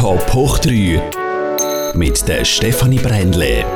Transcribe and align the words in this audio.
Top 0.00 0.32
hoch 0.32 0.58
3 0.60 1.92
mit 1.92 2.26
der 2.26 2.42
Stefanie 2.46 2.98
Brändle. 2.98 3.66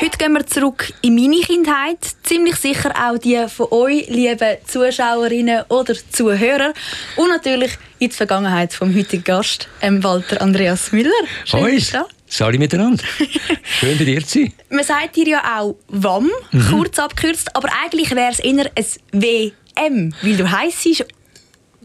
Heute 0.00 0.18
gehen 0.18 0.32
wir 0.32 0.44
zurück 0.44 0.92
in 1.02 1.14
meine 1.14 1.36
Kindheit. 1.36 1.98
Ziemlich 2.24 2.56
sicher 2.56 2.92
auch 2.96 3.16
die 3.16 3.46
von 3.46 3.68
euch, 3.70 4.08
lieben 4.08 4.56
Zuschauerinnen 4.66 5.62
oder 5.68 5.94
Zuhörer. 6.10 6.72
Und 7.14 7.28
natürlich 7.28 7.78
in 8.00 8.08
die 8.08 8.16
Vergangenheit 8.16 8.72
vom 8.72 8.92
heutigen 8.92 9.22
Gast, 9.22 9.68
ähm, 9.80 10.02
Walter 10.02 10.42
Andreas 10.42 10.90
Müller. 10.90 11.12
Schön, 11.44 11.60
Hoi. 11.60 11.78
Sali 12.26 12.58
miteinander. 12.58 13.04
Schön 13.78 13.96
bei 13.96 14.04
dir 14.04 14.26
zu 14.26 14.40
sein. 14.40 14.52
Man 14.68 14.82
sagt 14.82 15.14
dir 15.14 15.28
ja 15.28 15.60
auch 15.60 15.76
WAM, 15.86 16.28
mhm. 16.50 16.70
kurz 16.70 16.98
abgekürzt, 16.98 17.54
aber 17.54 17.68
eigentlich 17.84 18.10
wäre 18.10 18.32
es 18.32 18.40
eher 18.40 18.68
ein 18.74 18.84
WM, 19.12 20.12
weil 20.22 20.36
du 20.36 20.50
heisst 20.50 21.04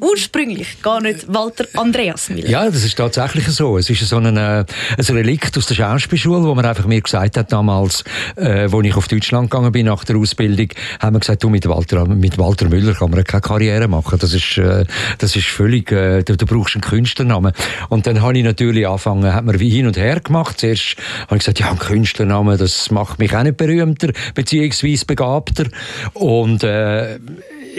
ursprünglich 0.02 0.82
gar 0.82 1.02
nicht 1.02 1.32
Walter 1.34 1.66
Andreas 1.76 2.30
Miller. 2.30 2.50
Ja, 2.50 2.66
das 2.66 2.84
ist 2.84 2.98
tatsächlich 2.98 3.48
so. 3.48 3.78
Es 3.78 3.90
ist 3.90 4.08
so 4.08 4.18
ein, 4.18 4.38
äh, 4.38 4.66
ein 4.98 5.06
Relikt 5.16 5.58
aus 5.58 5.66
der 5.68 5.76
Schauspielschule, 5.76 6.44
wo 6.44 6.56
man 6.56 6.66
einfach 6.66 6.86
mir 6.86 7.02
gesagt 7.02 7.38
hat 7.38 7.52
damals, 7.52 8.04
äh, 8.36 8.68
als 8.72 8.86
ich 8.86 8.96
auf 8.96 9.08
Deutschland 9.08 9.50
gegangen 9.50 9.72
bin 9.72 9.86
nach 9.86 10.04
der 10.04 10.18
Ausbildung, 10.18 10.70
haben 11.00 11.16
wir 11.16 11.20
gesagt, 11.20 11.44
du 11.44 11.50
mit 11.50 11.68
Walter, 11.68 12.06
mit 12.08 12.38
Walter 12.38 12.70
Müller 12.70 12.94
kann 12.94 13.12
man 13.12 13.24
keine 13.24 13.42
Karriere 13.42 13.88
machen. 13.88 14.18
Das 14.20 14.34
ist, 14.34 14.58
äh, 14.58 14.86
das 15.18 15.36
ist 15.36 15.48
völlig, 15.48 15.92
äh, 15.92 16.24
du, 16.24 16.38
du 16.38 16.46
brauchst 16.46 16.76
einen 16.76 16.82
Künstlernamen. 16.82 17.54
Und 17.90 18.08
dann 18.08 18.22
habe 18.22 18.38
ich 18.38 18.44
natürlich 18.44 18.88
angefangen, 18.88 19.34
hat 19.34 19.46
man 19.46 19.60
wie 19.60 19.70
hin 19.70 19.88
und 19.88 19.98
her 19.98 20.20
gemacht. 20.20 20.60
Zuerst 20.60 20.96
habe 21.28 21.36
ich 21.36 21.40
gesagt, 21.40 21.60
ja, 21.60 21.72
ein 21.72 21.80
Künstlernamen, 21.80 22.58
das 22.58 22.92
macht 22.92 23.20
mich 23.20 23.36
auch 23.36 23.44
nicht 23.44 23.58
berühmter, 23.58 24.12
beziehungsweise 24.34 25.06
begabter. 25.06 25.66
Und 26.14 26.64
äh, 26.64 27.20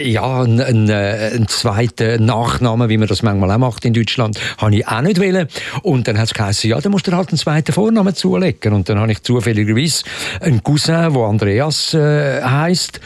ja, 0.03 0.41
einen, 0.41 0.61
einen, 0.61 0.91
einen 0.91 1.47
zweiten 1.47 2.25
Nachnamen, 2.25 2.89
wie 2.89 2.97
man 2.97 3.07
das 3.07 3.23
manchmal 3.23 3.51
auch 3.51 3.57
macht 3.57 3.85
in 3.85 3.93
Deutschland, 3.93 4.39
habe 4.57 4.75
ich 4.75 4.87
auch 4.87 5.01
nicht 5.01 5.19
wollen. 5.19 5.47
Und 5.83 6.07
dann 6.07 6.17
hat 6.17 6.27
es 6.27 6.33
geheißen, 6.33 6.69
ja, 6.69 6.79
dann 6.79 6.91
musst 6.91 7.07
du 7.07 7.11
halt 7.11 7.29
einen 7.29 7.37
zweiten 7.37 7.71
Vornamen 7.71 8.15
zulegen. 8.15 8.73
Und 8.73 8.89
dann 8.89 8.99
habe 8.99 9.11
ich 9.11 9.23
zufälligerweise 9.23 10.03
einen 10.39 10.63
Cousin, 10.63 11.13
der 11.13 11.21
Andreas 11.21 11.93
äh, 11.93 12.41
heisst 12.41 12.99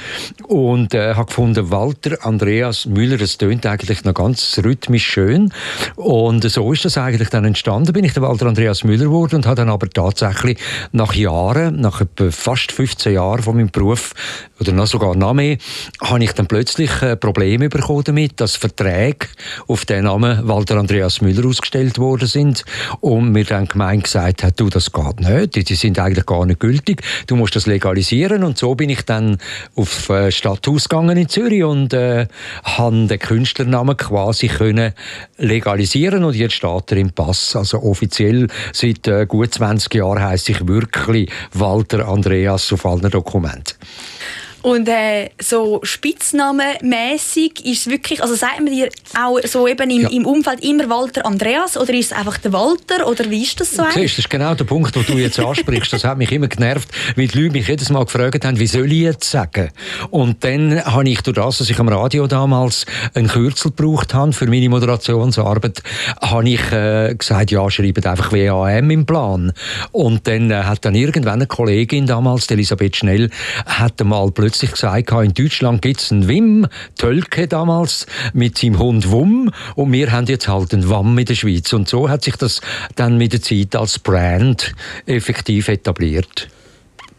und 0.48 0.94
äh, 0.94 1.16
habe 1.16 1.28
gefunden, 1.28 1.72
Walter 1.72 2.26
Andreas 2.26 2.86
Müller, 2.86 3.18
das 3.18 3.38
tönt 3.38 3.66
eigentlich 3.66 4.04
noch 4.04 4.14
ganz 4.14 4.60
rhythmisch 4.64 5.06
schön. 5.06 5.52
Und 5.96 6.50
so 6.50 6.72
ist 6.74 6.86
das 6.86 6.98
eigentlich 6.98 7.30
dann 7.30 7.46
entstanden. 7.46 7.94
Bin 7.94 8.06
ich 8.06 8.14
der 8.14 8.24
Walter 8.24 8.48
Andreas 8.48 8.84
Müller 8.84 9.06
geworden 9.06 9.36
und 9.36 9.46
habe 9.46 9.56
dann 9.56 9.70
aber 9.70 9.90
tatsächlich 9.90 10.60
nach 10.92 11.14
Jahren, 11.14 11.80
nach 11.82 12.02
etwa 12.02 12.32
fast 12.32 12.72
15 12.72 13.14
Jahren 13.14 13.44
von 13.44 13.56
meinem 13.56 13.70
Beruf, 13.70 14.14
oder 14.60 14.72
noch 14.72 14.88
sogar 14.88 15.16
noch 15.16 15.34
mehr, 15.34 15.58
habe 16.02 16.24
ich 16.24 16.32
dann 16.34 16.48
plötzlich 16.48 16.66
plötzlich 16.66 17.02
ein 17.04 17.20
Problem 17.20 17.70
bekommen 17.70 18.04
damit, 18.04 18.40
dass 18.42 18.56
Verträge 18.56 19.28
auf 19.68 19.86
den 19.86 20.06
Namen 20.06 20.48
Walter 20.48 20.78
Andreas 20.78 21.22
Müller 21.22 21.48
ausgestellt 21.48 22.00
worden 22.00 22.28
sind 22.28 22.66
und 23.02 23.32
mir 23.32 23.46
dann 23.46 23.68
gemeint 23.68 24.06
gesagt 24.06 24.44
hat, 24.44 24.60
du, 24.60 24.70
das 24.70 24.92
geht 24.92 25.20
nicht, 25.20 25.70
die 25.70 25.76
sind 25.76 26.00
eigentlich 26.00 26.26
gar 26.26 26.46
nicht 26.46 26.60
gültig, 26.60 27.02
du 27.28 27.36
musst 27.36 27.56
das 27.56 27.66
legalisieren 27.66 28.44
und 28.44 28.58
so 28.58 28.76
bin 28.76 28.90
ich 28.90 29.04
dann 29.04 29.38
auf 29.76 30.10
äh, 30.10 30.32
Stadthaus 30.32 30.90
gegangen 30.90 31.18
in 31.18 31.30
Zürich 31.30 31.64
und 31.64 31.94
äh, 31.94 32.28
habe 32.64 33.08
den 33.08 33.20
Künstlernamen 33.20 33.96
quasi 33.96 34.48
können 34.48 34.94
legalisieren 35.38 36.24
und 36.24 36.36
jetzt 36.36 36.56
steht 36.56 36.92
er 36.92 36.98
im 36.98 37.12
Pass, 37.12 37.56
also 37.56 37.82
offiziell 37.84 38.48
seit 38.74 39.08
äh, 39.08 39.26
gut 39.26 39.54
20 39.54 39.94
Jahren 39.94 40.24
heißt 40.24 40.50
ich 40.50 40.68
wirklich 40.68 41.30
Walter 41.54 42.08
Andreas 42.08 42.74
auf 42.74 42.86
allen 42.86 43.10
Dokumenten. 43.10 43.76
Und 44.66 44.90
äh, 44.90 45.30
so 45.40 45.80
spitznamenmäßig 45.84 47.64
ist 47.66 47.82
es 47.82 47.88
wirklich, 47.88 48.24
also 48.24 48.34
sagt 48.34 48.62
man 48.62 48.74
dir 48.74 48.90
auch 49.16 49.38
so 49.44 49.68
eben 49.68 49.92
im, 49.92 50.02
ja. 50.02 50.10
im 50.10 50.26
Umfeld 50.26 50.64
immer 50.66 50.90
Walter 50.90 51.24
Andreas 51.24 51.78
oder 51.78 51.94
ist 51.94 52.08
es 52.08 52.18
einfach 52.18 52.40
der 52.40 52.52
Walter 52.52 53.08
oder 53.08 53.30
wie 53.30 53.44
ist 53.44 53.62
das 53.62 53.70
so? 53.70 53.84
Siehst, 53.84 54.14
das 54.14 54.20
ist 54.26 54.30
genau 54.32 54.56
der 54.56 54.64
Punkt, 54.64 54.96
den 54.96 55.06
du 55.06 55.20
jetzt 55.20 55.40
ansprichst. 55.40 55.94
Das 55.94 56.04
hat 56.04 56.18
mich 56.18 56.32
immer 56.32 56.48
genervt, 56.48 56.90
weil 57.16 57.28
die 57.28 57.44
Leute 57.44 57.52
mich 57.52 57.68
jedes 57.68 57.92
Mal 57.92 58.06
gefragt 58.06 58.44
haben, 58.44 58.58
wie 58.58 58.66
soll 58.66 58.92
ich 58.92 59.02
jetzt 59.02 59.30
sagen? 59.30 59.70
Und 60.10 60.44
dann 60.44 60.84
habe 60.84 61.08
ich 61.08 61.22
durch 61.22 61.36
das, 61.36 61.60
dass 61.60 61.70
ich 61.70 61.80
am 61.80 61.88
Radio 61.88 62.26
damals 62.26 62.88
einen 63.14 63.28
Kürzel 63.28 63.70
gebraucht 63.70 64.16
habe 64.16 64.34
für 64.34 64.48
meine 64.48 64.70
Moderationsarbeit, 64.70 65.84
habe 66.24 66.50
ich 66.50 66.72
äh, 66.72 67.14
gesagt, 67.14 67.52
ja, 67.52 67.70
schreibt 67.70 68.08
einfach 68.08 68.32
WAM 68.32 68.90
im 68.90 69.06
Plan. 69.06 69.54
Und 69.92 70.26
dann 70.26 70.50
äh, 70.50 70.64
hat 70.64 70.86
dann 70.86 70.96
irgendwann 70.96 71.34
eine 71.34 71.46
Kollegin 71.46 72.08
damals, 72.08 72.50
Elisabeth 72.50 72.96
Schnell, 72.96 73.30
hat 73.68 74.04
mal 74.04 74.32
plötzlich 74.32 74.55
plötzlich 74.60 74.72
gesagt, 74.72 75.12
in 75.12 75.34
Deutschland 75.34 75.82
gibt 75.82 76.00
es 76.00 76.12
einen 76.14 76.30
Wim, 76.30 76.68
Tölke 76.98 77.48
damals, 77.48 78.06
mit 78.32 78.58
seinem 78.58 78.80
Hund 78.80 79.12
Wum 79.12 79.52
und 79.76 79.92
wir 79.92 80.14
haben 80.14 80.28
jetzt 80.28 80.48
halt 80.48 80.74
einen 80.74 80.90
Wam 80.90 81.18
in 81.18 81.26
der 81.26 81.36
Schweiz. 81.36 81.74
Und 81.74 81.90
so 81.90 82.08
hat 82.08 82.24
sich 82.24 82.38
das 82.38 82.62
dann 82.96 83.18
mit 83.18 83.34
der 83.34 83.42
Zeit 83.42 83.76
als 83.76 84.00
Brand 84.00 84.74
effektiv 85.06 85.68
etabliert 85.68 86.48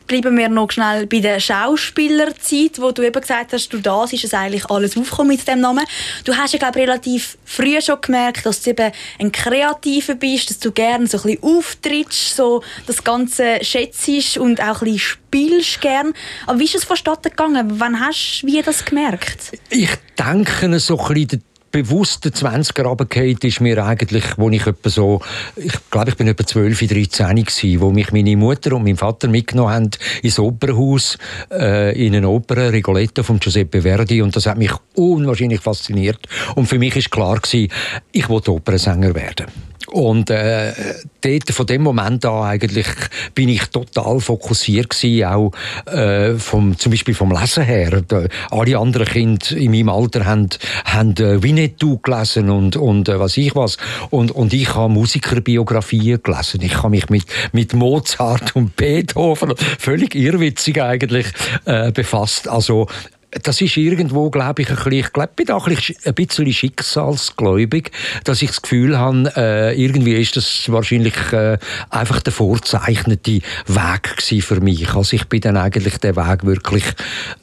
bleiben 0.06 0.37
wir 0.37 0.49
noch 0.49 0.71
schnell 0.71 1.06
bei 1.06 1.21
der 1.21 1.41
Schauspielerzeit, 1.41 2.81
wo 2.81 2.93
du 2.93 3.03
eben 3.03 3.21
gesagt 3.21 3.53
hast, 3.53 3.69
du 3.72 3.78
das 3.78 4.12
ist 4.12 4.25
es 4.25 4.34
eigentlich 4.34 4.71
alles 4.71 4.97
aufgekommen 4.97 5.37
mit 5.37 5.47
dem 5.47 5.61
Namen. 5.61 5.84
Du 6.25 6.37
hast 6.37 6.53
ja 6.53 6.59
glaube 6.59 6.78
relativ 6.78 7.37
früh 7.44 7.81
schon 7.81 8.00
gemerkt, 8.00 8.47
dass 8.47 8.62
du 8.62 8.71
eben 8.71 8.93
ein 9.19 9.33
Kreativer 9.33 10.15
bist, 10.15 10.50
dass 10.50 10.59
du 10.59 10.72
gerne 10.72 11.06
so 11.06 11.19
ein 11.19 11.22
bisschen 11.22 11.43
auftrittst, 11.43 12.37
so 12.37 12.62
das 12.87 13.03
Ganze 13.05 13.59
schätzt 13.62 14.37
und 14.39 14.61
auch 14.61 14.83
ein 14.83 14.93
bisschen 14.93 14.99
spielst 14.99 15.81
gern. 15.81 16.12
Aber 16.47 16.59
wie 16.59 16.65
ist 16.65 16.75
es 16.75 16.84
vonstatten 16.84 17.31
gegangen? 17.31 17.81
Wann 17.81 18.00
hast 18.00 18.43
du 18.43 18.47
wie 18.47 18.62
das 18.62 18.84
gemerkt? 18.84 19.59
Ich 19.71 19.91
denke 20.19 20.78
so 20.78 20.99
ein 20.99 21.15
bisschen 21.15 21.43
bewusste 21.71 22.31
20er 22.31 22.82
runtergefallen 22.82 23.38
ist 23.43 23.60
mir 23.60 23.84
eigentlich, 23.84 24.25
wo 24.37 24.50
ich 24.50 24.66
etwa 24.66 24.88
so, 24.88 25.21
ich 25.56 25.75
glaube, 25.91 26.10
ich 26.10 26.16
bin 26.16 26.28
etwa 26.28 26.47
12, 26.47 26.78
13 26.87 27.37
gewesen, 27.37 27.81
wo 27.81 27.91
mich 27.91 28.12
meine 28.12 28.37
Mutter 28.37 28.75
und 28.75 28.84
mein 28.84 28.97
Vater 28.97 29.28
mitgenommen 29.28 29.72
haben 29.72 29.91
ins 30.22 30.38
Opernhaus, 30.38 31.19
äh, 31.50 32.06
in 32.06 32.15
eine 32.15 32.28
Oper, 32.28 32.72
Rigoletto 32.72 33.22
von 33.22 33.38
Giuseppe 33.38 33.82
Verdi 33.82 34.22
und 34.22 34.34
das 34.34 34.47
hat 34.47 34.59
mich 34.59 34.72
unwahrscheinlich 34.94 35.60
fasziniert 35.60 36.21
und 36.55 36.66
für 36.66 36.78
mich 36.78 36.97
ist 36.97 37.10
klar 37.10 37.38
gewesen, 37.38 37.71
ich 38.12 38.28
wollte 38.28 38.53
Opernsänger 38.53 39.15
werden. 39.15 39.47
Und 39.86 40.30
äh, 40.30 40.72
dort, 41.20 41.50
von 41.50 41.66
dem 41.66 41.82
Moment 41.82 42.24
an 42.24 42.44
eigentlich 42.44 42.86
bin 43.34 43.48
ich 43.48 43.66
total 43.66 44.20
fokussiert 44.20 44.91
gewesen, 44.91 45.24
auch 45.24 45.52
äh, 45.86 46.34
vom, 46.34 46.78
zum 46.78 46.91
Beispiel 46.91 47.14
vom 47.14 47.30
Lesen 47.30 47.64
her. 47.64 48.02
Da, 48.06 48.26
alle 48.50 48.78
anderen 48.78 49.06
Kinder 49.06 49.56
in 49.56 49.70
meinem 49.70 49.88
Alter 49.88 50.25
haben, 50.25 50.48
haben 50.84 51.16
äh, 51.16 51.42
Winnetou 51.42 51.98
gelesen 51.98 52.50
und, 52.50 52.76
und 52.76 53.08
äh, 53.08 53.20
was 53.20 53.36
ich 53.36 53.54
was. 53.54 53.76
Und, 54.10 54.30
und 54.32 54.52
ich 54.52 54.75
habe 54.75 54.92
Musikerbiografien 54.92 56.22
gelesen. 56.22 56.60
Ich 56.62 56.76
habe 56.76 56.91
mich 56.91 57.08
mit, 57.08 57.25
mit 57.52 57.72
Mozart 57.75 58.56
und 58.56 58.76
Beethoven, 58.76 59.54
völlig 59.78 60.14
irrwitzig 60.14 60.82
eigentlich, 60.82 61.26
äh, 61.64 61.92
befasst. 61.92 62.48
Also 62.48 62.88
das 63.31 63.60
ist 63.60 63.76
irgendwo, 63.76 64.31
glaube 64.31 64.62
ich, 64.62 64.70
ein 64.70 64.76
bisschen, 64.76 64.92
ich 64.92 65.12
glaube, 65.12 65.31
bin 65.37 65.50
auch 65.50 65.66
ein 65.66 65.76
bisschen 66.14 66.53
schicksalsgläubig, 66.53 67.91
dass 68.25 68.42
ich 68.42 68.50
das 68.50 68.62
Gefühl 68.62 68.98
habe, 68.98 69.32
äh, 69.37 69.82
irgendwie 69.82 70.14
ist 70.14 70.37
das 70.37 70.70
wahrscheinlich 70.70 71.32
äh, 71.32 71.59
einfach 71.91 72.20
der 72.20 72.32
vorzeichnete 72.32 73.41
Weg 73.66 74.42
für 74.42 74.60
mich. 74.60 74.94
Also 74.94 75.16
ich 75.16 75.26
bin 75.26 75.41
dann 75.41 75.56
eigentlich 75.56 75.98
den 75.98 76.16
Weg 76.16 76.44
wirklich, 76.44 76.84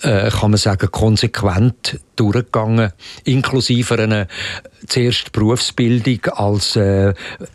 äh, 0.01 0.29
kann 0.29 0.51
man 0.51 0.57
sagen, 0.57 0.89
konsequent 0.91 2.00
durchgegangen, 2.16 2.91
inklusive 3.24 3.96
einer 3.96 4.28
zuerst 4.88 5.31
Berufsbildung 5.31 6.25
als 6.34 6.75
äh, 6.75 7.13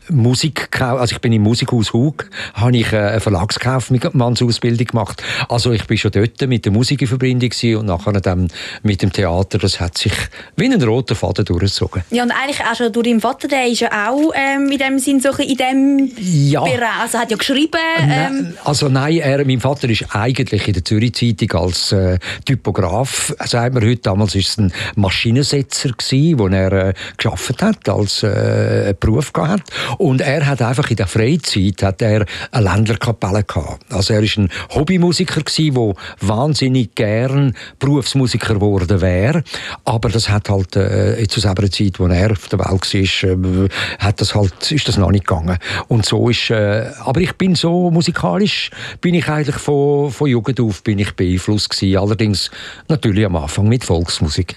Musik, 0.08 0.80
also 0.80 1.14
ich 1.14 1.20
bin 1.20 1.32
im 1.32 1.42
Musikhaus 1.42 1.92
Hug, 1.92 2.28
habe 2.54 2.76
ich 2.76 2.92
äh, 2.92 2.98
eine 2.98 3.20
Verlagskaufmannsausbildung 3.20 4.86
gemacht. 4.86 5.22
Also 5.48 5.72
ich 5.72 5.84
bin 5.86 5.98
schon 5.98 6.10
dort 6.10 6.40
mit 6.48 6.64
der 6.64 6.72
Musik 6.72 7.02
in 7.02 7.08
Verbindung 7.08 7.50
und 7.76 7.86
nachher 7.86 8.20
dann 8.20 8.48
mit 8.82 9.02
dem 9.02 9.12
Theater. 9.12 9.58
Das 9.58 9.80
hat 9.80 9.98
sich 9.98 10.12
wie 10.56 10.66
ein 10.66 10.82
roter 10.82 11.14
Faden 11.14 11.44
durchgezogen. 11.44 12.02
Ja 12.10 12.22
und 12.22 12.30
eigentlich 12.30 12.60
auch 12.60 12.74
schon 12.74 12.92
durch 12.92 13.06
deinen 13.06 13.20
Vater, 13.20 13.48
der 13.48 13.66
ist 13.66 13.80
ja 13.80 14.08
auch 14.08 14.32
ähm, 14.34 14.70
in 14.70 14.78
dem 14.78 14.98
Sinn 14.98 15.20
so 15.20 15.30
in 15.30 15.56
dem 15.56 16.10
ja. 16.16 16.62
Bereich, 16.62 17.00
also 17.00 17.18
hat 17.18 17.30
ja 17.30 17.36
geschrieben. 17.36 17.78
Ähm. 18.00 18.54
Also 18.64 18.88
nein, 18.88 19.18
er, 19.18 19.44
mein 19.44 19.60
Vater 19.60 19.88
ist 19.88 20.04
eigentlich 20.14 20.66
in 20.66 20.74
der 20.74 20.84
Zürich 20.84 21.14
Zeitung 21.14 21.62
als 21.62 21.92
äh, 21.92 22.18
Typograf, 22.44 23.34
sagt 23.44 23.74
man 23.74 23.84
heute, 23.84 24.02
damals 24.02 24.34
ist 24.34 24.47
es 24.48 24.58
ein 24.58 24.72
Maschinensetzer 24.96 25.90
gewesen, 25.90 26.38
wo 26.38 26.48
er 26.48 26.72
äh, 26.72 26.94
geschafft 27.16 27.62
hat, 27.62 27.88
als 27.88 28.22
äh, 28.22 28.94
Beruf 28.98 29.32
gehabt. 29.32 29.70
Und 29.98 30.20
er 30.20 30.46
hat 30.46 30.62
einfach 30.62 30.90
in 30.90 30.96
der 30.96 31.06
Freizeit 31.06 31.82
hat 31.82 32.02
er 32.02 32.24
eine 32.50 32.64
Ländlerkapelle 32.64 33.44
gehabt. 33.44 33.84
Also 33.92 34.14
er 34.14 34.22
ist 34.22 34.36
ein 34.38 34.48
Hobbymusiker 34.70 35.42
gewesen, 35.42 35.74
der 35.74 35.94
wahnsinnig 36.26 36.94
gern 36.94 37.54
Berufsmusiker 37.78 38.54
geworden 38.54 39.00
wäre. 39.00 39.42
Aber 39.84 40.08
das 40.08 40.28
hat 40.28 40.48
halt 40.48 40.76
äh, 40.76 41.26
zu 41.28 41.40
selber 41.40 41.70
Zeit, 41.70 41.98
wo 41.98 42.06
er 42.06 42.32
auf 42.32 42.48
der 42.48 42.58
Welt 42.58 42.68
war, 42.94 43.64
äh, 43.64 43.68
hat 43.98 44.20
das 44.20 44.34
halt, 44.34 44.72
ist 44.72 44.88
das 44.88 44.96
noch 44.96 45.10
nicht 45.10 45.26
gegangen. 45.26 45.58
Und 45.88 46.04
so 46.04 46.28
ist, 46.28 46.50
äh, 46.50 46.90
aber 47.00 47.20
ich 47.20 47.34
bin 47.34 47.54
so 47.54 47.90
musikalisch, 47.90 48.70
bin 49.00 49.14
ich 49.14 49.28
eigentlich 49.28 49.56
von, 49.56 50.10
von 50.10 50.28
Jugend 50.28 50.60
auf 50.60 50.82
bin 50.82 50.98
ich 50.98 51.12
beeinflusst 51.12 51.70
gewesen. 51.70 51.98
Allerdings 51.98 52.50
natürlich 52.88 53.26
am 53.26 53.36
Anfang 53.36 53.68
mit 53.68 53.84
Volksmusik. 53.84 54.37
Musik. 54.38 54.54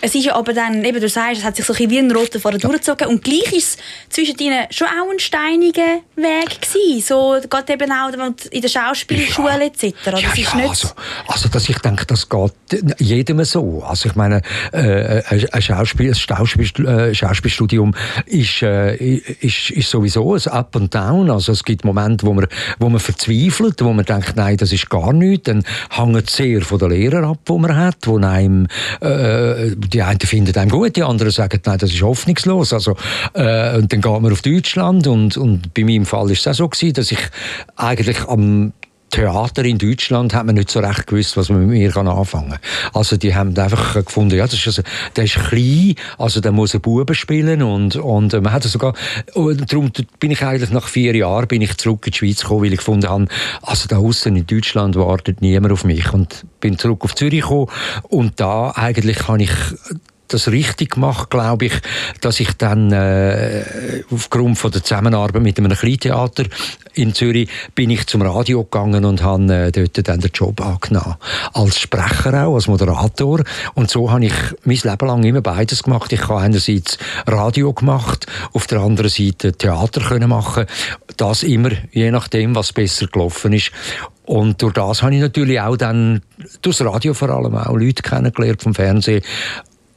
Es 0.00 0.14
ist 0.14 0.24
ja 0.24 0.34
aber 0.34 0.52
dann, 0.52 0.84
eben, 0.84 1.00
du 1.00 1.08
sagst, 1.08 1.38
es 1.38 1.44
hat 1.44 1.56
sich 1.56 1.64
so 1.64 1.74
ein 1.74 1.90
wie 1.90 1.98
ein 1.98 2.10
roter 2.10 2.40
Faden 2.40 2.60
ja. 2.60 2.68
durchgezogen 2.68 3.08
und 3.08 3.22
gleich 3.22 3.52
ist 3.52 3.76
es 3.76 3.76
zwischen 4.08 4.38
ihnen 4.38 4.66
schon 4.70 4.86
auch 4.86 5.10
ein 5.10 5.18
steiniger 5.18 6.00
Weg 6.16 6.60
gewesen, 6.60 7.02
so 7.06 7.38
gerade 7.48 7.72
eben 7.72 7.92
auch 7.92 8.10
in 8.50 8.60
der 8.62 8.68
Schauspielschule 8.68 9.50
ja. 9.50 9.66
etc. 9.66 9.94
Das 10.04 10.22
ja, 10.22 10.28
ist 10.30 10.54
nicht 10.54 10.68
also, 10.68 10.88
also 11.26 11.48
dass 11.48 11.68
ich 11.68 11.78
denke, 11.78 12.06
das 12.06 12.28
geht 12.28 12.52
jedem 12.98 13.44
so. 13.44 13.82
Also 13.84 14.08
ich 14.08 14.14
meine, 14.14 14.42
äh, 14.72 15.22
ein, 15.28 15.62
Schauspiel, 15.62 16.08
ein 16.08 16.14
Schauspiel, 16.14 16.86
äh, 16.86 17.14
Schauspielstudium 17.14 17.94
ist, 18.26 18.62
äh, 18.62 18.96
ist, 18.96 19.70
ist 19.70 19.90
sowieso 19.90 20.34
ein 20.34 20.46
Up 20.48 20.76
and 20.76 20.94
Down. 20.94 21.30
Also 21.30 21.52
es 21.52 21.64
gibt 21.64 21.84
Momente, 21.84 22.26
wo 22.26 22.32
man, 22.32 22.46
wo 22.78 22.88
man 22.88 23.00
verzweifelt, 23.00 23.82
wo 23.82 23.92
man 23.92 24.04
denkt, 24.04 24.36
nein, 24.36 24.56
das 24.56 24.72
ist 24.72 24.88
gar 24.88 25.12
nichts. 25.12 25.44
Dann 25.44 25.64
hängt 25.90 26.28
es 26.28 26.36
sehr 26.36 26.62
von 26.62 26.78
den 26.78 26.90
Lehrern 26.90 27.24
ab, 27.24 27.38
die 27.46 27.52
man 27.52 27.76
hat, 27.76 28.06
wo 28.06 28.18
einem, 28.18 28.66
äh, 29.00 29.70
die 29.90 30.02
einen 30.02 30.20
finden 30.20 30.56
einem 30.56 30.70
gut, 30.70 30.96
die 30.96 31.02
anderen 31.02 31.30
sagen, 31.32 31.60
nein, 31.64 31.78
das 31.78 31.92
ist 31.92 32.02
hoffnungslos. 32.02 32.72
Also, 32.72 32.96
äh, 33.34 33.76
und 33.76 33.92
dann 33.92 34.00
geht 34.00 34.20
man 34.20 34.32
auf 34.32 34.42
Deutschland 34.42 35.06
und, 35.06 35.36
und 35.36 35.74
bei 35.74 35.84
meinem 35.84 36.06
Fall 36.06 36.30
ist 36.30 36.40
es 36.40 36.48
auch 36.48 36.54
so 36.54 36.68
gewesen, 36.68 36.94
dass 36.94 37.12
ich 37.12 37.20
eigentlich 37.76 38.26
am 38.28 38.72
Theater 39.10 39.64
in 39.64 39.78
Deutschland 39.78 40.34
hat 40.34 40.46
man 40.46 40.54
nicht 40.54 40.70
so 40.70 40.80
recht 40.80 41.06
gewusst, 41.06 41.36
was 41.36 41.48
man 41.48 41.66
mit 41.66 41.78
mir 41.78 41.96
anfangen 41.96 42.50
kann. 42.50 42.58
Also 42.94 43.16
die 43.16 43.34
haben 43.34 43.56
einfach 43.56 43.94
gefunden, 44.04 44.36
ja, 44.36 44.44
das 44.44 44.54
ist 44.54 44.66
also, 44.66 44.82
der 45.16 45.24
ist 45.24 45.34
klein, 45.34 45.94
also 46.18 46.40
der 46.40 46.52
muss 46.52 46.74
ein 46.74 46.80
Buben 46.80 47.14
spielen 47.14 47.62
und, 47.62 47.96
und 47.96 48.32
man 48.32 48.52
hat 48.52 48.62
sogar, 48.64 48.94
darum 49.34 49.92
bin 50.18 50.30
ich 50.30 50.42
eigentlich 50.42 50.70
nach 50.70 50.88
vier 50.88 51.14
Jahren 51.14 51.48
bin 51.48 51.62
ich 51.62 51.76
zurück 51.76 52.06
in 52.06 52.12
die 52.12 52.18
Schweiz 52.18 52.42
gekommen, 52.42 52.62
weil 52.62 52.72
ich 52.72 52.78
gefunden 52.78 53.08
habe, 53.08 53.26
also 53.62 53.88
da 53.88 53.98
außen 53.98 54.34
in 54.34 54.46
Deutschland 54.46 54.96
wartet 54.96 55.42
niemand 55.42 55.72
auf 55.72 55.84
mich 55.84 56.12
und 56.12 56.44
bin 56.60 56.78
zurück 56.78 57.04
auf 57.04 57.14
Zürich 57.14 57.42
gekommen 57.42 57.66
und 58.08 58.38
da 58.38 58.70
eigentlich 58.70 59.28
habe 59.28 59.42
ich 59.42 59.50
das 60.32 60.48
richtig 60.48 60.92
gemacht, 60.92 61.30
glaube 61.30 61.66
ich, 61.66 61.72
dass 62.20 62.40
ich 62.40 62.52
dann 62.54 62.92
äh, 62.92 63.64
aufgrund 64.10 64.58
von 64.58 64.70
der 64.70 64.82
Zusammenarbeit 64.82 65.42
mit 65.42 65.58
einem 65.58 65.72
Kleintheater 65.72 66.44
in 66.94 67.14
Zürich 67.14 67.48
bin 67.74 67.90
ich 67.90 68.06
zum 68.06 68.22
Radio 68.22 68.64
gegangen 68.64 69.04
und 69.04 69.22
habe 69.22 69.52
äh, 69.54 69.70
dort 69.70 70.08
dann 70.08 70.20
den 70.20 70.30
Job 70.32 70.60
angenommen. 70.60 71.16
Als 71.52 71.78
Sprecher 71.78 72.46
auch, 72.46 72.54
als 72.54 72.68
Moderator. 72.68 73.42
Und 73.74 73.90
so 73.90 74.10
habe 74.10 74.26
ich 74.26 74.34
mein 74.64 74.78
Leben 74.82 75.06
lang 75.06 75.22
immer 75.24 75.40
beides 75.40 75.82
gemacht. 75.82 76.12
Ich 76.12 76.28
habe 76.28 76.40
einerseits 76.40 76.98
Radio 77.26 77.72
gemacht, 77.72 78.26
auf 78.52 78.66
der 78.66 78.80
anderen 78.80 79.10
Seite 79.10 79.52
Theater 79.52 80.00
können 80.00 80.28
machen. 80.28 80.66
Das 81.16 81.42
immer, 81.42 81.70
je 81.92 82.10
nachdem, 82.10 82.54
was 82.54 82.72
besser 82.72 83.06
gelaufen 83.06 83.52
ist. 83.52 83.70
Und 84.24 84.62
durch 84.62 84.74
das 84.74 85.02
habe 85.02 85.14
ich 85.14 85.20
natürlich 85.20 85.60
auch 85.60 85.76
dann, 85.76 86.22
durchs 86.62 86.80
Radio 86.82 87.14
vor 87.14 87.30
allem 87.30 87.56
auch 87.56 87.76
Leute 87.76 88.02
kennengelernt 88.02 88.62
vom 88.62 88.74
Fernsehen, 88.74 89.22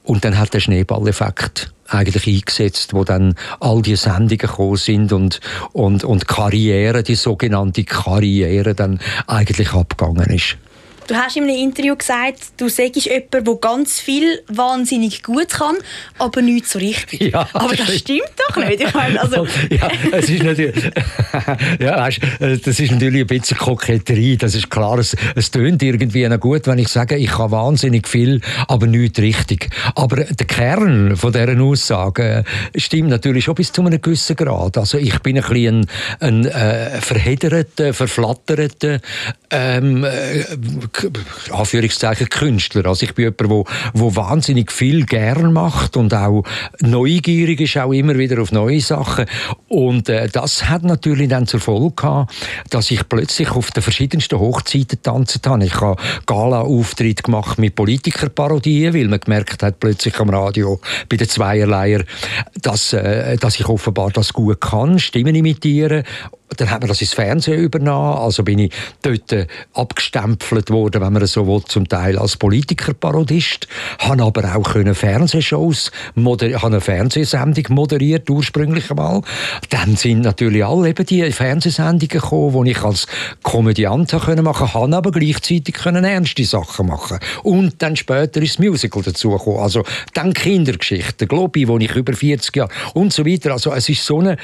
und 0.03 0.25
dann 0.25 0.37
hat 0.37 0.53
der 0.53 0.59
Schneeballeffekt 0.59 1.71
eigentlich 1.87 2.27
eingesetzt, 2.27 2.93
wo 2.93 3.03
dann 3.03 3.35
all 3.59 3.81
die 3.81 3.95
Sendungen 3.95 4.37
gekommen 4.37 4.77
sind 4.77 5.13
und, 5.13 5.39
und, 5.73 6.03
und 6.03 6.27
Karriere, 6.27 7.03
die 7.03 7.15
sogenannte 7.15 7.83
Karriere 7.83 8.73
dann 8.73 8.99
eigentlich 9.27 9.73
abgegangen 9.73 10.29
ist. 10.31 10.57
Du 11.07 11.15
hast 11.15 11.35
in 11.35 11.43
einem 11.43 11.55
Interview 11.55 11.95
gesagt, 11.95 12.39
du 12.57 12.69
sagst 12.69 13.05
jemand, 13.05 13.33
der 13.33 13.55
ganz 13.59 13.99
viel 13.99 14.41
wahnsinnig 14.47 15.21
gut 15.21 15.49
kann, 15.49 15.75
aber 16.17 16.41
nicht 16.41 16.67
so 16.67 16.79
richtig. 16.79 17.33
Ja, 17.33 17.47
aber 17.53 17.75
das 17.75 17.97
stimmt 17.97 18.31
doch 18.47 18.55
nicht. 18.57 18.81
Ich 18.81 18.93
meine, 18.93 19.19
also 19.19 19.45
ja, 19.69 19.89
es 20.11 20.29
ist 20.29 20.43
natürlich, 20.43 20.75
ja, 21.79 21.97
weißt, 21.97 22.19
das 22.65 22.79
ist 22.79 22.91
natürlich 22.91 23.21
ein 23.21 23.27
bisschen 23.27 23.57
Koketterie. 23.57 24.37
Das 24.37 24.55
ist 24.55 24.69
klar, 24.69 24.97
es, 24.97 25.15
es 25.35 25.51
tönt 25.51 25.83
irgendwie 25.83 26.27
noch 26.27 26.39
gut, 26.39 26.67
wenn 26.67 26.79
ich 26.79 26.87
sage, 26.87 27.17
ich 27.17 27.31
kann 27.31 27.51
wahnsinnig 27.51 28.07
viel, 28.07 28.39
aber 28.67 28.87
nicht 28.87 29.19
richtig. 29.19 29.69
Aber 29.95 30.23
der 30.23 30.47
Kern 30.47 31.17
von 31.17 31.33
dieser 31.33 31.59
Aussage 31.61 32.45
stimmt 32.75 33.09
natürlich 33.09 33.43
schon 33.43 33.55
bis 33.55 33.71
zu 33.71 33.81
einem 33.81 34.01
gewissen 34.01 34.35
Grad. 34.35 34.77
Also 34.77 34.97
ich 34.97 35.19
bin 35.19 35.37
ein 35.37 35.43
bisschen 35.43 35.87
ein, 36.19 36.45
ein 36.45 36.45
äh, 36.45 37.01
verhedderter, 37.01 37.93
verflatterter, 37.93 38.99
ähm, 39.51 40.03
äh, 40.03 40.45
Anführungszeichen 41.51 42.29
Künstler. 42.29 42.85
Also 42.85 43.05
ich 43.05 43.13
bin 43.13 43.25
jemand, 43.25 43.39
der, 43.41 44.01
der 44.01 44.15
wahnsinnig 44.15 44.71
viel 44.71 45.05
gern 45.05 45.53
macht 45.53 45.97
und 45.97 46.13
auch 46.13 46.43
neugierig 46.79 47.61
ist, 47.61 47.77
auch 47.77 47.91
immer 47.91 48.17
wieder 48.17 48.41
auf 48.41 48.51
neue 48.51 48.81
Sachen. 48.81 49.25
Und 49.67 50.09
äh, 50.09 50.27
das 50.29 50.69
hat 50.69 50.83
natürlich 50.83 51.29
dann 51.29 51.47
zur 51.47 51.59
Folge 51.59 51.95
gehabt, 51.95 52.33
dass 52.69 52.91
ich 52.91 53.07
plötzlich 53.07 53.51
auf 53.51 53.71
den 53.71 53.83
verschiedensten 53.83 54.39
Hochzeiten 54.39 55.01
tanzen 55.01 55.41
habe. 55.45 55.65
Ich 55.65 55.79
habe 55.79 56.01
Gala-Auftritt 56.25 57.23
gemacht 57.23 57.59
mit 57.59 57.75
Politikerparodien, 57.75 58.93
weil 58.93 59.07
man 59.07 59.19
gemerkt 59.19 59.63
hat, 59.63 59.79
plötzlich 59.79 60.19
am 60.19 60.29
Radio 60.29 60.79
bei 61.09 61.17
den 61.17 61.27
Zweierleier, 61.27 62.03
dass, 62.61 62.93
äh, 62.93 63.37
dass 63.37 63.59
ich 63.59 63.67
offenbar 63.67 64.11
das 64.11 64.33
gut 64.33 64.61
kann, 64.61 64.99
Stimmen 64.99 65.35
imitieren 65.35 66.03
dann 66.57 66.71
hat 66.71 66.81
man 66.81 66.89
das 66.89 67.01
ins 67.01 67.13
Fernsehen 67.13 67.59
übernommen. 67.59 68.17
Also 68.17 68.43
bin 68.43 68.59
ich 68.59 68.73
dort 69.01 69.31
äh, 69.31 69.47
abgestempelt 69.73 70.69
worden, 70.69 71.01
wenn 71.01 71.13
man 71.13 71.25
so 71.25 71.47
will, 71.47 71.63
zum 71.65 71.87
Teil 71.87 72.17
als 72.17 72.37
Politikerparodist. 72.37 73.67
Habe 73.99 74.23
aber 74.23 74.55
auch 74.55 74.73
können 74.73 74.95
Fernsehshows, 74.95 75.91
habe 76.15 76.65
eine 76.65 76.81
Fernsehsendung 76.81 77.65
moderiert 77.69 78.29
ursprünglich 78.29 78.89
einmal. 78.89 79.21
Dann 79.69 79.95
sind 79.95 80.21
natürlich 80.21 80.65
alle 80.65 80.89
eben 80.89 81.05
die 81.05 81.31
Fernsehsendungen 81.31 82.07
gekommen, 82.07 82.65
die 82.65 82.71
ich 82.71 82.81
als 82.83 83.07
Komödiant 83.41 84.11
machen, 84.13 84.73
habe 84.73 84.95
aber 84.95 85.11
gleichzeitig 85.11 85.75
können 85.75 86.03
ernste 86.03 86.45
Sachen 86.45 86.87
machen. 86.87 87.19
Und 87.43 87.81
dann 87.81 87.95
später 87.95 88.41
ist 88.41 88.59
das 88.59 88.65
Musical 88.65 89.03
dazu 89.03 89.31
gekommen. 89.31 89.59
Also 89.59 89.83
dann 90.13 90.33
Kindergeschichten, 90.33 91.27
Globi, 91.27 91.67
wo 91.67 91.77
ich 91.77 91.95
über 91.95 92.13
40 92.13 92.55
Jahre 92.55 92.69
und 92.93 93.13
so 93.13 93.25
weiter. 93.25 93.51
Also 93.51 93.71
es 93.73 93.89
ist 93.89 94.05
so 94.05 94.19
eine 94.19 94.37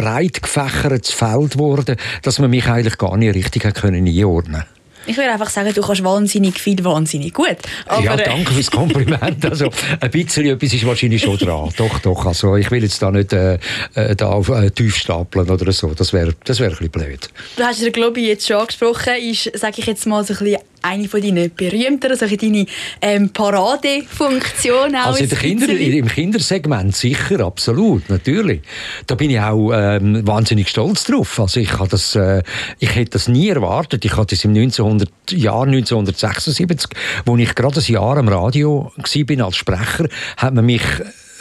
breit 0.00 0.42
gefächertes 0.42 1.10
Feld 1.10 1.52
geworden, 1.52 1.96
dass 2.22 2.38
man 2.38 2.48
mich 2.48 2.66
eigentlich 2.66 2.96
gar 2.96 3.18
nicht 3.18 3.34
richtig 3.34 3.66
einordnen 3.66 4.24
konnte. 4.54 4.79
Ich 5.10 5.16
würde 5.16 5.32
einfach 5.32 5.50
sagen, 5.50 5.72
du 5.74 5.80
kannst 5.80 6.04
wahnsinnig 6.04 6.60
viel, 6.60 6.84
wahnsinnig 6.84 7.34
gut. 7.34 7.56
Aber 7.86 8.04
ja, 8.04 8.16
danke 8.16 8.52
fürs 8.52 8.70
Kompliment. 8.70 9.44
Also, 9.44 9.68
ein 9.98 10.10
bisschen 10.12 10.46
etwas 10.46 10.72
ist 10.72 10.86
wahrscheinlich 10.86 11.20
schon 11.20 11.36
dran. 11.36 11.68
doch, 11.76 11.98
doch. 11.98 12.26
Also, 12.26 12.54
ich 12.54 12.70
will 12.70 12.84
jetzt 12.84 13.02
da 13.02 13.10
nicht 13.10 13.32
äh, 13.32 13.58
äh 13.94 14.14
da 14.14 14.28
auf 14.28 14.50
äh, 14.50 14.70
tief 14.70 14.96
stapeln 14.96 15.50
oder 15.50 15.72
so. 15.72 15.94
Das 15.94 16.12
wäre 16.12 16.32
das 16.44 16.60
wär 16.60 16.68
ein 16.68 16.76
bisschen 16.76 16.90
blöd. 16.90 17.28
Du 17.56 17.64
hast 17.64 17.82
den 17.82 17.90
Globi 17.90 18.28
jetzt 18.28 18.46
schon 18.46 18.58
angesprochen. 18.58 19.14
Ist, 19.20 19.50
sage 19.58 19.80
ich 19.80 19.86
jetzt 19.86 20.06
mal, 20.06 20.22
so 20.22 20.32
ein 20.34 20.38
bisschen 20.44 20.60
eine 20.82 21.08
von 21.08 21.20
deinen 21.20 21.52
berühmteren, 21.54 22.18
also 22.18 22.36
deine 22.36 22.66
ähm, 23.02 23.30
Paradefunktion 23.30 24.96
auch 24.96 25.06
Also 25.06 25.24
in 25.24 25.30
Kinder, 25.30 25.68
im 25.68 26.08
Kindersegment 26.08 26.96
sicher, 26.96 27.40
absolut, 27.40 28.08
natürlich. 28.08 28.62
Da 29.06 29.14
bin 29.14 29.30
ich 29.30 29.40
auch 29.40 29.72
ähm, 29.72 30.26
wahnsinnig 30.26 30.68
stolz 30.68 31.04
drauf. 31.04 31.38
Also 31.38 31.60
ich, 31.60 31.70
das, 31.70 32.14
äh, 32.14 32.42
ich 32.78 32.94
hätte 32.94 33.10
das 33.12 33.28
nie 33.28 33.48
erwartet. 33.48 34.04
Ich 34.04 34.16
hatte 34.16 34.34
das 34.34 34.44
im 34.44 34.52
1900, 35.00 35.32
Jahr 35.32 35.62
1976, 35.62 36.90
wo 37.24 37.36
ich 37.36 37.54
gerade 37.54 37.80
ein 37.80 37.92
Jahr 37.92 38.16
am 38.16 38.28
Radio 38.28 38.92
war 38.96 39.46
als 39.46 39.56
Sprecher, 39.56 40.08
hat 40.36 40.54
man 40.54 40.66
mich 40.66 40.82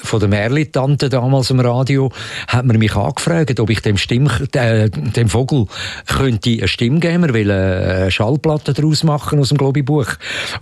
von 0.04 0.20
der 0.20 0.30
Merli-Tante 0.30 1.10
damals 1.10 1.50
im 1.50 1.60
Radio, 1.60 2.12
hat 2.48 2.66
man 2.66 2.78
mich 2.78 2.96
angefragt, 2.96 3.60
ob 3.60 3.70
ich 3.70 3.82
dem, 3.82 3.98
Stimm, 3.98 4.30
äh, 4.54 4.90
dem 4.90 5.30
Vogel 5.30 5.66
könnte 6.08 6.50
eine 6.50 6.68
Stimme 6.68 7.00
geben 7.00 7.22
könnte. 7.22 7.34
will 7.34 7.52
eine 7.52 8.12
Schallplatte 8.12 8.74
daraus 8.74 9.04
machen 9.04 9.40
aus 9.40 9.50
dem 9.50 9.58
Globi-Buch. 9.58 10.08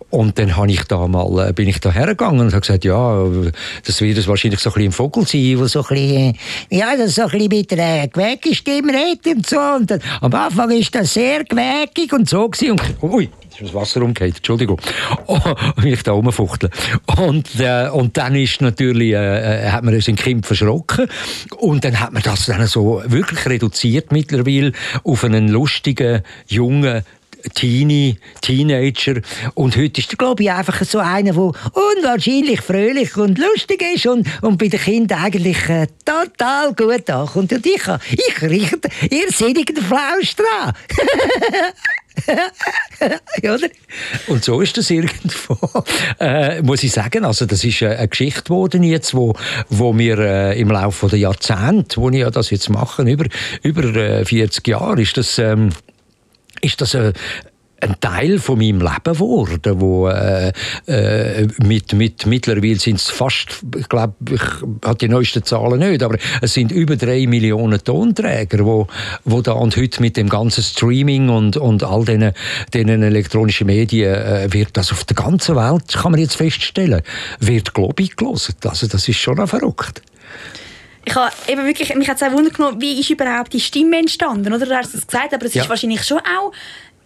Und 0.10 0.38
dann 0.40 0.56
habe 0.56 0.72
ich 0.72 0.84
da 0.84 1.08
mal, 1.08 1.50
äh, 1.50 1.54
bin 1.54 1.68
ich 1.68 1.80
da 1.80 1.92
hergegangen 1.92 2.42
und 2.42 2.52
habe 2.52 2.62
gesagt, 2.62 2.86
ja, 2.86 3.26
das 3.86 4.02
wird 4.02 4.18
es 4.18 4.28
wahrscheinlich 4.28 4.60
so 4.60 4.70
ein 4.70 4.74
bisschen 4.74 4.90
ein 4.90 4.92
Vogel 4.92 5.26
sein, 5.26 5.58
der 5.58 5.68
so 5.68 5.82
ein 5.82 5.88
bisschen, 5.88 6.38
ja, 6.70 6.96
das 6.98 7.16
so 7.16 7.24
ein 7.24 7.30
bisschen 7.30 7.50
mit 7.50 7.74
einer 7.74 8.08
gewägten 8.08 8.54
Stimme 8.54 8.94
redet 8.94 9.36
und 9.36 9.46
so. 9.46 9.60
Und 9.60 9.92
dann, 9.92 10.02
am 10.22 10.34
Anfang 10.34 10.72
ist 10.72 10.94
das 10.94 11.14
sehr 11.14 11.44
gewägig 11.44 12.12
und 12.14 12.28
so 12.30 12.50
gewesen. 12.50 12.72
Und, 12.72 13.04
ui, 13.04 13.30
ist 13.62 13.70
das 13.70 13.74
Wasser 13.74 14.02
umgekehrt, 14.02 14.38
Entschuldigung. 14.38 14.80
Oh, 15.30 15.40
ich 15.84 16.04
da 16.04 16.14
rumfuchteln. 16.14 16.72
Und, 17.18 17.60
äh, 17.60 17.90
und 17.90 18.16
dann 18.16 18.36
ist 18.36 18.62
natürlich, 18.62 19.14
äh, 19.14 19.66
äh 19.66 19.70
hat 19.72 19.84
man 19.84 20.00
sein 20.00 20.16
Kind 20.16 20.46
verschrocken. 20.46 21.08
Und 21.58 21.84
dann 21.84 22.00
hat 22.00 22.14
man 22.14 22.24
das 22.24 22.46
dann 22.46 22.66
so 22.68 23.02
wirklich 23.06 23.46
reduziert 23.46 24.12
mittlerweile 24.12 24.72
auf 25.04 25.24
einen 25.24 25.50
lustigen, 25.50 26.22
jungen, 26.48 27.04
Teenie, 27.54 28.18
Teenager. 28.42 29.22
Und 29.54 29.76
heute 29.76 30.02
ist 30.02 30.12
er, 30.12 30.18
glaube 30.18 30.44
ich, 30.44 30.52
einfach 30.52 30.84
so 30.84 31.00
einer, 31.00 31.34
der 31.34 31.42
unwahrscheinlich 31.42 32.62
fröhlich 32.62 33.16
und 33.18 33.38
lustig 33.38 33.84
ist 33.96 34.08
und, 34.08 34.28
und 34.42 34.58
bei 34.58 34.68
den 34.68 34.80
Kindern 34.80 35.24
eigentlich 35.24 35.70
äh, 35.70 35.88
total 36.06 36.74
gut 36.74 37.10
ankommt. 37.10 37.52
Und 37.54 37.66
ich, 37.66 37.84
ich 38.12 38.42
rieche 38.42 38.80
irrsinnigen 39.10 39.78
Flausch 39.78 40.36
dran. 40.36 40.74
Oder? 43.44 43.70
Und 44.28 44.44
so 44.44 44.62
ist 44.62 44.78
das 44.78 44.90
irgendwo, 44.90 45.58
äh, 46.20 46.62
muss 46.62 46.84
ich 46.84 46.92
sagen. 46.92 47.26
Also 47.26 47.46
das 47.46 47.64
ist 47.64 47.82
äh, 47.82 47.96
eine 47.96 48.08
Geschichte 48.08 48.44
geworden 48.44 48.84
jetzt, 48.84 49.14
wo, 49.14 49.36
wo 49.70 49.98
wir 49.98 50.18
äh, 50.20 50.60
im 50.60 50.70
Laufe 50.70 51.08
der 51.08 51.20
Jahrzehnte, 51.20 52.02
wo 52.02 52.10
ich 52.10 52.18
ja 52.18 52.30
das 52.30 52.50
jetzt 52.50 52.70
mache, 52.70 53.04
über, 53.04 53.26
über 53.64 53.84
äh, 53.96 54.26
40 54.26 54.68
Jahre, 54.68 55.02
ist 55.02 55.18
das, 55.18 55.38
ähm, 55.40 55.70
ist 56.62 56.82
das 56.82 56.94
äh, 56.94 57.14
ein 57.80 57.96
Teil 58.00 58.40
von 58.40 58.58
meinem 58.58 58.82
Leben 58.82 59.04
geworden, 59.04 59.80
wo 59.82 60.08
äh, 60.08 60.52
äh, 60.88 61.48
mit, 61.64 61.94
mit 61.94 62.26
mittlerweile 62.26 62.80
sind 62.80 62.96
es 62.96 63.10
fast, 63.10 63.62
ich 63.78 63.88
glaube, 63.88 64.16
ich 64.32 64.42
habe 64.84 64.98
die 64.98 65.08
neuesten 65.08 65.44
Zahlen 65.44 65.80
nicht, 65.80 66.02
aber 66.02 66.18
es 66.42 66.54
sind 66.54 66.72
über 66.72 66.96
drei 66.96 67.28
Millionen 67.28 67.84
Tonträger, 67.84 68.66
wo, 68.66 68.88
wo 69.26 69.42
da 69.42 69.54
und 69.54 69.78
heute 69.78 70.02
mit 70.02 70.18
dem 70.18 70.30
ganzen 70.30 70.64
Streaming 70.64 71.30
und, 71.30 71.58
und 71.58 71.84
all 71.84 72.04
diesen, 72.06 72.32
diesen 72.74 73.04
elektronischen 73.04 73.68
Medien 73.68 74.14
äh, 74.14 74.48
wird 74.52 74.70
das 74.74 74.92
auf 74.92 75.04
der 75.04 75.16
ganzen 75.16 75.56
Welt, 75.56 75.94
kann 75.94 76.12
man 76.12 76.22
jetzt 76.22 76.36
feststellen, 76.36 77.02
wird 77.40 77.74
Globi 77.74 78.08
gelesen. 78.08 78.56
Also 78.64 78.88
das 78.88 79.08
ist 79.08 79.18
schon 79.18 79.46
verrückt 79.48 80.02
ich 81.08 81.16
habe 81.16 81.32
eben 81.48 81.66
wirklich, 81.66 81.96
mich 81.96 82.10
hat 82.10 82.18
es 82.18 82.24
auch 82.24 82.34
Wunder 82.34 82.50
genommen, 82.50 82.82
wie 82.82 83.00
ist 83.00 83.10
überhaupt 83.10 83.54
die 83.54 83.62
Stimme 83.62 83.98
entstanden, 83.98 84.54
oder? 84.54 84.66
Du 84.66 84.76
hast 84.76 84.94
es 84.94 85.08
gesagt, 85.08 85.34
aber 85.34 85.46
es 85.46 85.54
ja. 85.54 85.64
ist 85.64 85.70
wahrscheinlich 85.70 86.04
schon 86.04 86.20
auch 86.20 86.52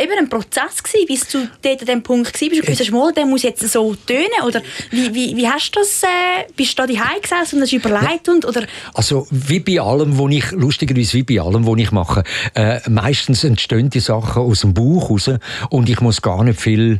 eben 0.01 0.17
ein 0.17 0.29
Prozess 0.29 0.81
gewesen, 0.83 1.05
bis 1.07 1.27
du 1.27 1.47
dort 1.61 1.81
an 1.81 1.85
dem 1.85 2.03
Punkt 2.03 2.27
warst, 2.27 2.41
du 2.41 2.49
gewusst 2.49 2.79
hast, 2.79 3.17
der 3.17 3.25
muss 3.25 3.43
jetzt 3.43 3.67
so 3.67 3.95
tönen, 3.95 4.27
oder 4.45 4.61
wie, 4.89 5.13
wie, 5.13 5.35
wie 5.35 5.47
hast 5.47 5.71
du 5.71 5.79
das, 5.79 6.03
äh, 6.03 6.51
bist 6.55 6.77
du 6.77 6.85
da 6.85 6.87
daheim 6.87 7.21
gesessen 7.21 7.57
und 7.57 7.61
hast 7.63 7.73
überlegt 7.73 8.29
und, 8.29 8.45
oder? 8.45 8.65
Also, 8.93 9.27
wie 9.31 9.59
bei 9.59 9.79
allem, 9.79 10.17
was 10.17 10.31
ich, 10.31 10.51
lustigerweise 10.51 11.13
wie 11.13 11.23
bei 11.23 11.41
allem, 11.41 11.65
was 11.65 11.77
ich 11.77 11.91
mache, 11.91 12.23
äh, 12.55 12.79
meistens 12.89 13.43
entstehen 13.43 13.89
die 13.89 13.99
Sachen 13.99 14.43
aus 14.43 14.61
dem 14.61 14.73
Bauch 14.73 15.09
raus 15.09 15.29
und 15.69 15.89
ich 15.89 16.01
muss 16.01 16.21
gar 16.21 16.43
nicht 16.43 16.59
viel 16.59 16.99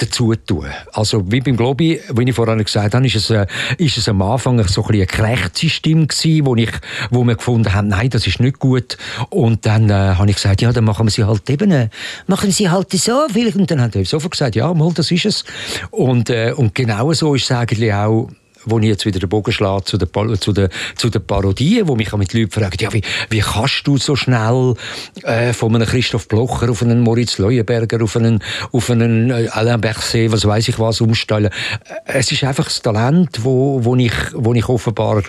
dazu 0.00 0.34
tun. 0.34 0.66
Also 0.92 1.30
wie 1.30 1.40
beim 1.40 1.56
Globi, 1.56 2.00
wie 2.14 2.28
ich 2.28 2.34
vorhin 2.34 2.62
gesagt 2.62 2.94
habe, 2.94 3.06
ist 3.06 3.16
es, 3.16 3.30
äh, 3.30 3.46
ist 3.78 3.98
es 3.98 4.08
am 4.08 4.22
Anfang 4.22 4.62
so 4.66 4.84
ein 4.84 4.94
eine 4.94 5.06
gerechte 5.06 5.68
Stimme 5.68 6.06
gewesen, 6.06 6.46
wo, 6.46 6.56
ich, 6.56 6.70
wo 7.10 7.24
wir 7.24 7.36
gefunden 7.36 7.72
haben, 7.72 7.88
nein, 7.88 8.10
das 8.10 8.26
ist 8.26 8.40
nicht 8.40 8.58
gut. 8.58 8.96
Und 9.30 9.66
dann 9.66 9.90
äh, 9.90 9.92
habe 9.92 10.28
ich 10.30 10.36
gesagt, 10.36 10.62
ja, 10.62 10.72
dann 10.72 10.84
machen 10.84 11.06
wir 11.06 11.10
sie 11.10 11.24
halt 11.24 11.48
eben, 11.50 11.70
äh, 11.70 11.88
machen 12.26 12.50
sie 12.50 12.68
halt 12.68 12.92
so 12.92 13.26
vielleicht. 13.32 13.56
Und 13.56 13.70
dann 13.70 13.80
hat 13.80 13.96
er 13.96 14.04
sofort 14.04 14.32
gesagt, 14.32 14.56
ja, 14.56 14.72
mal, 14.72 14.92
das 14.92 15.10
ist 15.10 15.26
es. 15.26 15.44
Und, 15.90 16.30
äh, 16.30 16.52
und 16.56 16.74
genau 16.74 17.12
so 17.12 17.34
ist 17.34 17.44
es 17.44 17.52
eigentlich 17.52 17.92
auch 17.92 18.30
wo 18.64 18.78
ich 18.78 18.86
jetzt 18.86 19.06
wieder 19.06 19.18
den 19.18 19.28
Bogen 19.28 19.52
schlage 19.52 19.84
zu 19.84 19.98
den, 19.98 20.08
zu 20.40 20.52
den, 20.52 20.68
zu 20.96 21.08
den 21.08 21.24
Parodien, 21.24 21.88
wo 21.88 21.96
mich 21.96 22.12
mit 22.12 22.32
Leuten 22.32 22.50
fragen, 22.50 22.76
ja, 22.80 22.92
wie, 22.92 23.02
wie 23.28 23.40
kannst 23.40 23.86
du 23.86 23.96
so 23.96 24.16
schnell 24.16 24.74
äh, 25.22 25.52
von 25.52 25.74
einem 25.74 25.86
Christoph 25.86 26.28
Blocher 26.28 26.70
auf 26.70 26.82
einen 26.82 27.00
Moritz 27.00 27.38
Leuenberger, 27.38 28.02
auf 28.02 28.16
einen, 28.16 28.42
auf 28.72 28.90
einen 28.90 29.30
äh, 29.30 29.48
Alain 29.48 29.80
Berset, 29.80 30.32
was 30.32 30.44
weiß 30.44 30.68
ich 30.68 30.78
was, 30.78 31.00
umstellen. 31.00 31.50
Äh, 32.06 32.18
es 32.18 32.32
ist 32.32 32.44
einfach 32.44 32.64
das 32.64 32.82
Talent, 32.82 33.44
wo, 33.44 33.84
wo, 33.84 33.96
ich, 33.96 34.12
wo 34.34 34.54
ich 34.54 34.68
offenbar 34.68 35.22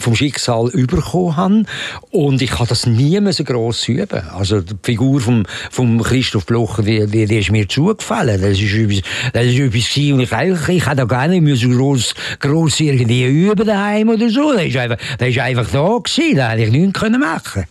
vom 0.00 0.16
Schicksal 0.16 0.68
überkommen 0.70 1.36
habe. 1.36 1.64
Und 2.10 2.42
ich 2.42 2.52
habe 2.58 2.68
das 2.68 2.86
nie 2.86 3.20
so 3.32 3.44
gross 3.44 3.88
üben. 3.88 4.22
Also 4.30 4.60
die 4.60 4.74
Figur 4.82 5.20
vom, 5.20 5.44
vom 5.70 6.02
Christoph 6.02 6.46
Blocher, 6.46 6.82
die, 6.82 7.06
die, 7.06 7.26
die 7.26 7.38
ist 7.38 7.50
mir 7.50 7.68
zugefallen. 7.68 8.40
Das 8.40 8.58
ist 8.58 8.74
etwas, 8.74 9.02
das 9.32 9.44
ist 9.46 9.58
etwas 9.58 9.96
und 9.96 10.20
ich 10.20 10.32
eigentlich, 10.32 10.68
ich 10.68 10.86
hätte 10.86 11.06
gar 11.06 11.28
nicht 11.28 11.60
so 11.60 11.68
gross, 11.68 12.14
gross 12.38 12.80
irgendwie 12.80 13.24
üben 13.24 13.66
daheim 13.66 14.08
oder 14.08 14.28
so. 14.30 14.52
Das 14.52 14.64
ist 14.64 14.76
einfach, 14.76 14.98
das 15.18 15.28
ist 15.28 15.38
einfach 15.38 15.68
da 15.70 15.98
gewesen. 15.98 16.36
Da 16.36 16.50
hätte 16.50 16.62
ich 16.62 16.70
nichts 16.70 17.00
machen 17.00 17.42
können. 17.52 17.66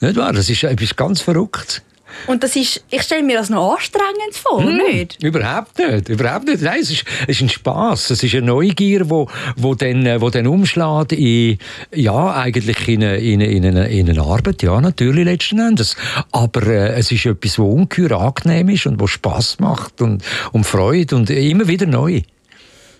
Nicht 0.00 0.16
wahr? 0.16 0.32
Das 0.32 0.48
ist 0.50 0.62
etwas 0.64 0.96
ganz 0.96 1.20
Verrücktes. 1.20 1.82
Und 2.26 2.42
das 2.42 2.56
ist, 2.56 2.82
ich 2.90 3.02
stelle 3.02 3.22
mir 3.22 3.38
das 3.38 3.50
noch 3.50 3.74
anstrengend 3.74 4.34
vor, 4.34 4.62
hm, 4.62 4.76
nicht? 4.76 5.22
Überhaupt 5.22 5.78
nicht, 5.78 6.08
überhaupt 6.08 6.46
nicht. 6.46 6.62
Nein, 6.62 6.80
es 6.80 6.90
ist, 6.90 7.04
es 7.22 7.36
ist 7.36 7.42
ein 7.42 7.48
Spass, 7.48 8.10
es 8.10 8.22
ist 8.22 8.34
eine 8.34 8.46
Neugier, 8.46 9.08
wo, 9.08 9.28
wo 9.56 9.74
dann, 9.74 10.20
wo 10.20 10.30
dann 10.30 10.46
umschlägt 10.46 11.12
in, 11.12 11.58
ja, 11.94 12.34
eigentlich 12.34 12.88
in 12.88 13.04
eine, 13.04 13.16
in, 13.18 13.42
eine, 13.42 13.50
in, 13.50 13.64
eine, 13.64 13.88
in 13.88 14.10
eine 14.10 14.20
Arbeit, 14.20 14.62
ja, 14.62 14.80
natürlich 14.80 15.24
letzten 15.24 15.60
Endes. 15.60 15.96
Aber 16.32 16.66
äh, 16.66 16.98
es 16.98 17.12
ist 17.12 17.26
etwas, 17.26 17.58
wo 17.58 17.70
ungeheuer 17.70 18.20
angenehm 18.20 18.68
ist 18.70 18.86
und 18.86 19.00
wo 19.00 19.06
Spass 19.06 19.58
macht 19.58 20.00
und, 20.00 20.22
und 20.52 20.64
Freude 20.64 21.16
und 21.16 21.30
immer 21.30 21.68
wieder 21.68 21.86
neu. 21.86 22.22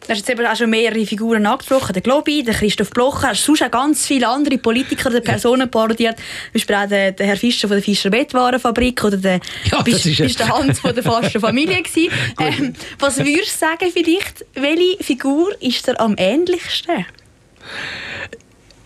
Du 0.06 0.12
hast 0.12 0.18
jetzt 0.18 0.30
eben 0.30 0.46
auch 0.46 0.54
schon 0.54 0.70
mehrere 0.70 1.04
Figuren 1.04 1.44
angesprochen. 1.46 1.92
Der 1.92 2.00
Globi, 2.00 2.44
der 2.44 2.54
Christoph 2.54 2.90
Blocher, 2.90 3.30
hast 3.30 3.44
sonst 3.44 3.64
auch 3.64 3.70
ganz 3.72 4.06
viele 4.06 4.28
andere 4.28 4.56
Politiker 4.56 5.10
oder 5.10 5.20
Personen 5.20 5.68
parodiert. 5.68 6.16
Zum 6.16 6.52
Beispiel 6.52 6.76
auch 6.76 6.88
der, 6.88 7.10
der 7.10 7.26
Herr 7.26 7.36
Fischer 7.36 7.66
von 7.66 7.76
der 7.76 7.82
Fischer 7.82 8.10
Bettwarenfabrik 8.10 9.02
oder 9.02 9.16
der, 9.16 9.40
ja, 9.64 9.82
bist, 9.82 10.04
bist 10.04 10.38
der 10.38 10.48
Hans 10.48 10.78
von 10.78 10.94
der 10.94 11.02
Fasten 11.02 11.40
Familie 11.40 11.82
gewesen. 11.82 12.12
ähm, 12.38 12.74
was 13.00 13.18
würdest 13.18 13.60
du 13.60 13.66
sagen 13.66 13.90
vielleicht, 13.92 14.46
welche 14.54 15.02
Figur 15.02 15.50
ist 15.60 15.84
dir 15.88 15.98
am 15.98 16.14
ähnlichsten? 16.16 17.04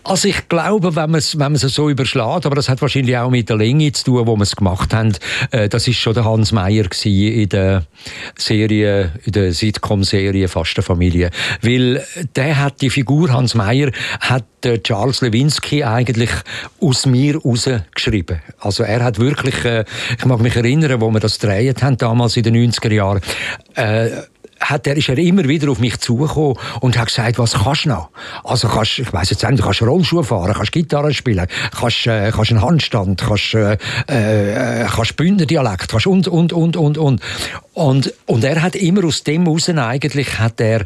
Also 0.03 0.27
ich 0.27 0.49
glaube, 0.49 0.95
wenn 0.95 1.11
man 1.11 1.19
es 1.19 1.37
wenn 1.37 1.55
so 1.55 1.89
überschlägt, 1.89 2.45
aber 2.45 2.55
das 2.55 2.69
hat 2.69 2.81
wahrscheinlich 2.81 3.15
auch 3.17 3.29
mit 3.29 3.49
der 3.49 3.57
Länge 3.57 3.91
zu 3.91 4.05
tun, 4.05 4.27
wo 4.27 4.35
wir 4.35 4.43
es 4.43 4.55
gemacht 4.55 4.93
haben, 4.93 5.13
äh, 5.51 5.69
das 5.69 5.87
ist 5.87 5.97
schon 5.97 6.13
der 6.13 6.25
Hans 6.25 6.51
Meyer 6.51 6.85
in 7.03 7.49
der 7.49 7.83
Serie, 8.35 9.11
in 9.23 9.31
der 9.31 9.53
Sitcom-Serie 9.53 10.47
Fastenfamilie. 10.47 11.29
Weil 11.61 12.03
der 12.35 12.57
hat 12.57 12.81
die 12.81 12.89
Figur 12.89 13.31
Hans 13.31 13.53
Meyer 13.53 13.91
hat 14.19 14.45
äh, 14.65 14.79
Charles 14.79 15.21
Lewinsky 15.21 15.83
eigentlich 15.83 16.31
aus 16.79 17.05
mir 17.05 17.37
rausgeschrieben. 17.37 18.41
Also 18.59 18.83
er 18.83 19.03
hat 19.03 19.19
wirklich, 19.19 19.63
äh, 19.65 19.85
ich 20.17 20.25
mag 20.25 20.39
mich 20.39 20.55
erinnern, 20.55 20.99
wo 20.99 21.11
wir 21.11 21.19
das 21.19 21.39
gedreht 21.39 21.83
haben, 21.83 21.97
damals 21.97 22.37
in 22.37 22.43
den 22.43 22.55
90er 22.55 22.91
Jahren, 22.91 23.21
äh, 23.75 24.09
hat 24.61 24.87
er, 24.87 24.95
ist 24.95 25.09
er 25.09 25.17
immer 25.17 25.43
wieder 25.45 25.69
auf 25.69 25.79
mich 25.79 25.97
zugekommen 25.99 26.57
und 26.79 26.97
hat 26.97 27.07
gesagt, 27.07 27.39
was 27.39 27.53
kannst 27.53 27.85
du 27.85 27.89
noch? 27.89 28.09
Also 28.43 28.67
kannst, 28.67 28.99
ich 28.99 29.11
weiss 29.11 29.29
jetzt 29.31 29.43
nicht, 29.43 29.59
du 29.59 29.63
kannst 29.63 29.81
Rollschuhe 29.81 30.23
fahren, 30.23 30.53
kannst 30.53 30.71
Gitarre 30.71 31.13
spielen, 31.13 31.47
kannst, 31.77 32.07
äh, 32.07 32.31
kannst 32.31 32.51
einen 32.51 32.61
Handstand, 32.61 33.21
kannst, 33.21 33.53
äh, 33.53 33.77
äh, 34.07 34.85
kannst 34.85 35.15
Bündnerdialekt, 35.17 35.89
kannst 35.89 36.07
und, 36.07 36.27
und, 36.27 36.53
und, 36.53 36.77
und, 36.77 36.97
und. 36.97 37.21
Und, 37.73 38.13
und 38.25 38.43
er 38.43 38.61
hat 38.61 38.75
immer 38.75 39.05
aus 39.05 39.23
dem 39.23 39.45
heraus 39.45 39.69
eigentlich, 39.69 40.39
hat 40.39 40.59
er, 40.59 40.85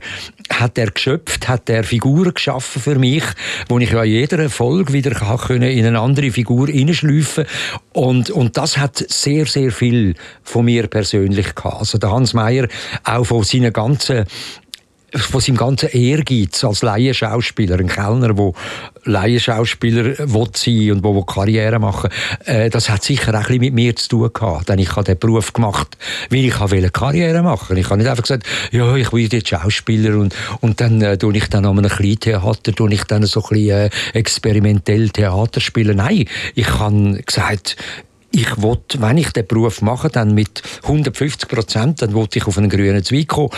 hat 0.51 0.77
er 0.77 0.91
geschöpft, 0.91 1.47
hat 1.47 1.69
er 1.69 1.83
Figuren 1.83 2.33
geschaffen 2.33 2.81
für 2.81 2.95
mich, 2.99 3.23
wo 3.67 3.79
ich 3.79 3.91
ja 3.91 4.03
jeder 4.03 4.49
Folge 4.49 4.93
wieder 4.93 5.11
kann 5.11 5.61
in 5.61 5.85
eine 5.85 5.99
andere 5.99 6.31
Figur 6.31 6.67
hineinschleifen 6.67 7.45
und, 7.93 8.29
und 8.29 8.57
das 8.57 8.77
hat 8.77 8.97
sehr, 8.97 9.45
sehr 9.45 9.71
viel 9.71 10.15
von 10.43 10.65
mir 10.65 10.87
persönlich 10.87 11.55
gehabt. 11.55 11.79
Also 11.79 11.97
der 11.97 12.11
Hans 12.11 12.33
Meyer, 12.33 12.67
auch 13.03 13.25
von 13.25 13.43
seinen 13.43 13.73
ganzen 13.73 14.25
von 15.17 15.41
seinem 15.41 15.57
ganzen 15.57 15.89
Ehrgeiz 15.89 16.63
als 16.63 16.81
Laienschauspieler, 16.81 17.79
ein 17.79 17.87
Kellner, 17.87 18.33
der 18.33 18.51
Laienschauspieler 19.03 20.17
will 20.17 20.47
sein 20.53 20.91
und 20.91 21.03
wo 21.03 21.23
Karriere 21.23 21.79
machen 21.79 22.09
äh, 22.45 22.69
das 22.69 22.89
hat 22.89 23.03
sicher 23.03 23.39
auch 23.39 23.49
ein 23.49 23.59
mit 23.59 23.73
mir 23.73 23.95
zu 23.95 24.09
tun 24.09 24.29
gehabt. 24.33 24.69
Denn 24.69 24.79
ich 24.79 24.91
habe 24.91 25.03
den 25.03 25.17
Beruf 25.17 25.53
gemacht, 25.53 25.97
weil 26.29 26.45
ich 26.45 26.71
will 26.71 26.89
Karriere 26.89 27.41
machen 27.41 27.77
Ich 27.77 27.85
habe 27.85 27.97
nicht 27.97 28.09
einfach 28.09 28.23
gesagt, 28.23 28.45
ja, 28.71 28.95
ich 28.95 29.11
will 29.13 29.31
jetzt 29.31 29.47
Schauspieler 29.47 30.17
und, 30.17 30.35
und 30.61 30.81
dann 30.81 31.01
äh, 31.01 31.17
ich 31.33 31.49
dann 31.49 31.65
an 31.65 31.77
einem 31.77 31.89
Kleintheater, 31.89 32.73
tue 32.73 32.93
ich 32.93 33.03
dann 33.03 33.23
so 33.23 33.41
ein 33.43 33.49
bisschen 33.49 33.69
äh, 33.69 33.89
experimentell 34.13 35.09
Theater 35.09 35.61
spielen. 35.61 35.97
Nein, 35.97 36.25
ich 36.55 36.69
habe 36.79 37.21
gesagt, 37.25 37.77
ich 38.31 38.61
will, 38.61 38.77
wenn 38.97 39.17
ich 39.17 39.31
den 39.31 39.47
Beruf 39.47 39.81
mache, 39.81 40.09
dann 40.09 40.33
mit 40.33 40.61
150 40.83 41.47
Prozent, 41.47 42.01
dann 42.01 42.13
will 42.13 42.27
ich 42.33 42.45
auf 42.45 42.57
einen 42.57 42.69
grünen 42.69 43.03
Zweig 43.03 43.27
kommen 43.27 43.49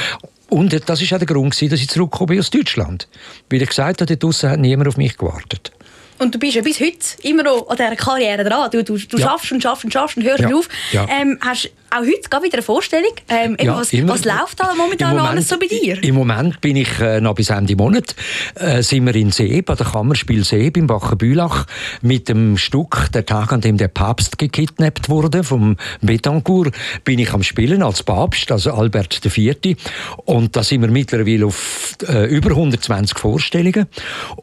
und 0.50 0.74
das 0.74 1.02
war 1.02 1.16
auch 1.16 1.20
der 1.20 1.28
Grund, 1.28 1.62
dass 1.62 1.80
ich 1.80 1.90
zurückgekommen 1.90 2.40
aus 2.40 2.50
Deutschland. 2.50 3.08
Wie 3.50 3.58
ich 3.58 3.68
gesagt 3.68 4.02
habe, 4.02 4.18
dort 4.18 4.44
hat 4.44 4.60
niemand 4.60 4.88
auf 4.88 4.98
mich 4.98 5.18
gewartet. 5.18 5.72
Und 6.20 6.34
du 6.34 6.40
bist 6.40 6.56
ja 6.56 6.62
bis 6.62 6.80
heute 6.80 6.98
immer 7.24 7.44
noch 7.44 7.70
an 7.70 7.78
dieser 7.78 7.96
Karriere 7.96 8.44
dran. 8.44 8.72
Du, 8.72 8.84
du, 8.84 8.98
du 8.98 9.18
ja. 9.18 9.28
schaffst 9.28 9.52
und 9.52 9.62
schaffst 9.62 9.86
und 9.86 9.94
schaffst 9.94 10.18
und 10.18 10.24
hörst 10.24 10.40
ja. 10.40 10.54
auf. 10.54 10.68
Ja. 10.92 11.06
Ähm, 11.10 11.38
hast 11.42 11.70
auch 11.90 12.02
heute 12.02 12.30
gab 12.30 12.44
wieder 12.44 12.56
eine 12.56 12.64
Vorstellung. 12.64 13.12
Ähm, 13.30 13.58
ja, 13.60 13.76
was, 13.78 13.94
was, 13.94 14.26
läuft 14.26 14.60
da 14.60 14.74
momentan 14.76 15.12
Moment, 15.12 15.30
alles 15.30 15.48
so 15.48 15.58
bei 15.58 15.68
dir? 15.68 16.02
Im 16.04 16.16
Moment 16.16 16.60
bin 16.62 16.76
ich 16.76 17.00
äh, 17.00 17.22
noch 17.22 17.36
bis 17.36 17.50
Ende 17.50 17.76
Monat 17.76 18.16
äh, 18.56 18.82
sind 18.82 19.06
wir 19.06 19.16
in 19.16 19.32
Seeb, 19.32 19.70
an 19.70 19.78
der 19.78 19.86
Kammerspiel 19.86 20.44
Seeb 20.44 20.78
im 20.78 20.88
Bachenbülach 20.88 21.66
mit 22.02 22.30
dem 22.30 22.58
Stück 22.58 23.10
«Der 23.14 23.26
Tag, 23.26 23.54
an 23.54 23.62
dem 23.62 23.78
der 23.78 23.88
Papst 23.88 24.38
gekidnappt 24.38 25.10
wurde» 25.10 25.44
vom 25.44 25.78
Betancourt 26.02 26.74
bin 27.04 27.20
ich 27.20 27.34
am 27.34 27.44
Spielen 27.44 27.82
als 27.82 28.04
Papst, 28.04 28.52
also 28.52 28.74
Albert 28.74 29.26
IV. 29.26 29.78
Und 30.26 30.56
da 30.56 30.64
sind 30.64 30.82
wir 30.82 30.90
mittlerweile 30.90 31.46
auf 31.46 31.96
äh, 32.08 32.26
über 32.26 32.50
120 32.50 33.18
Vorstellungen. 33.18 33.88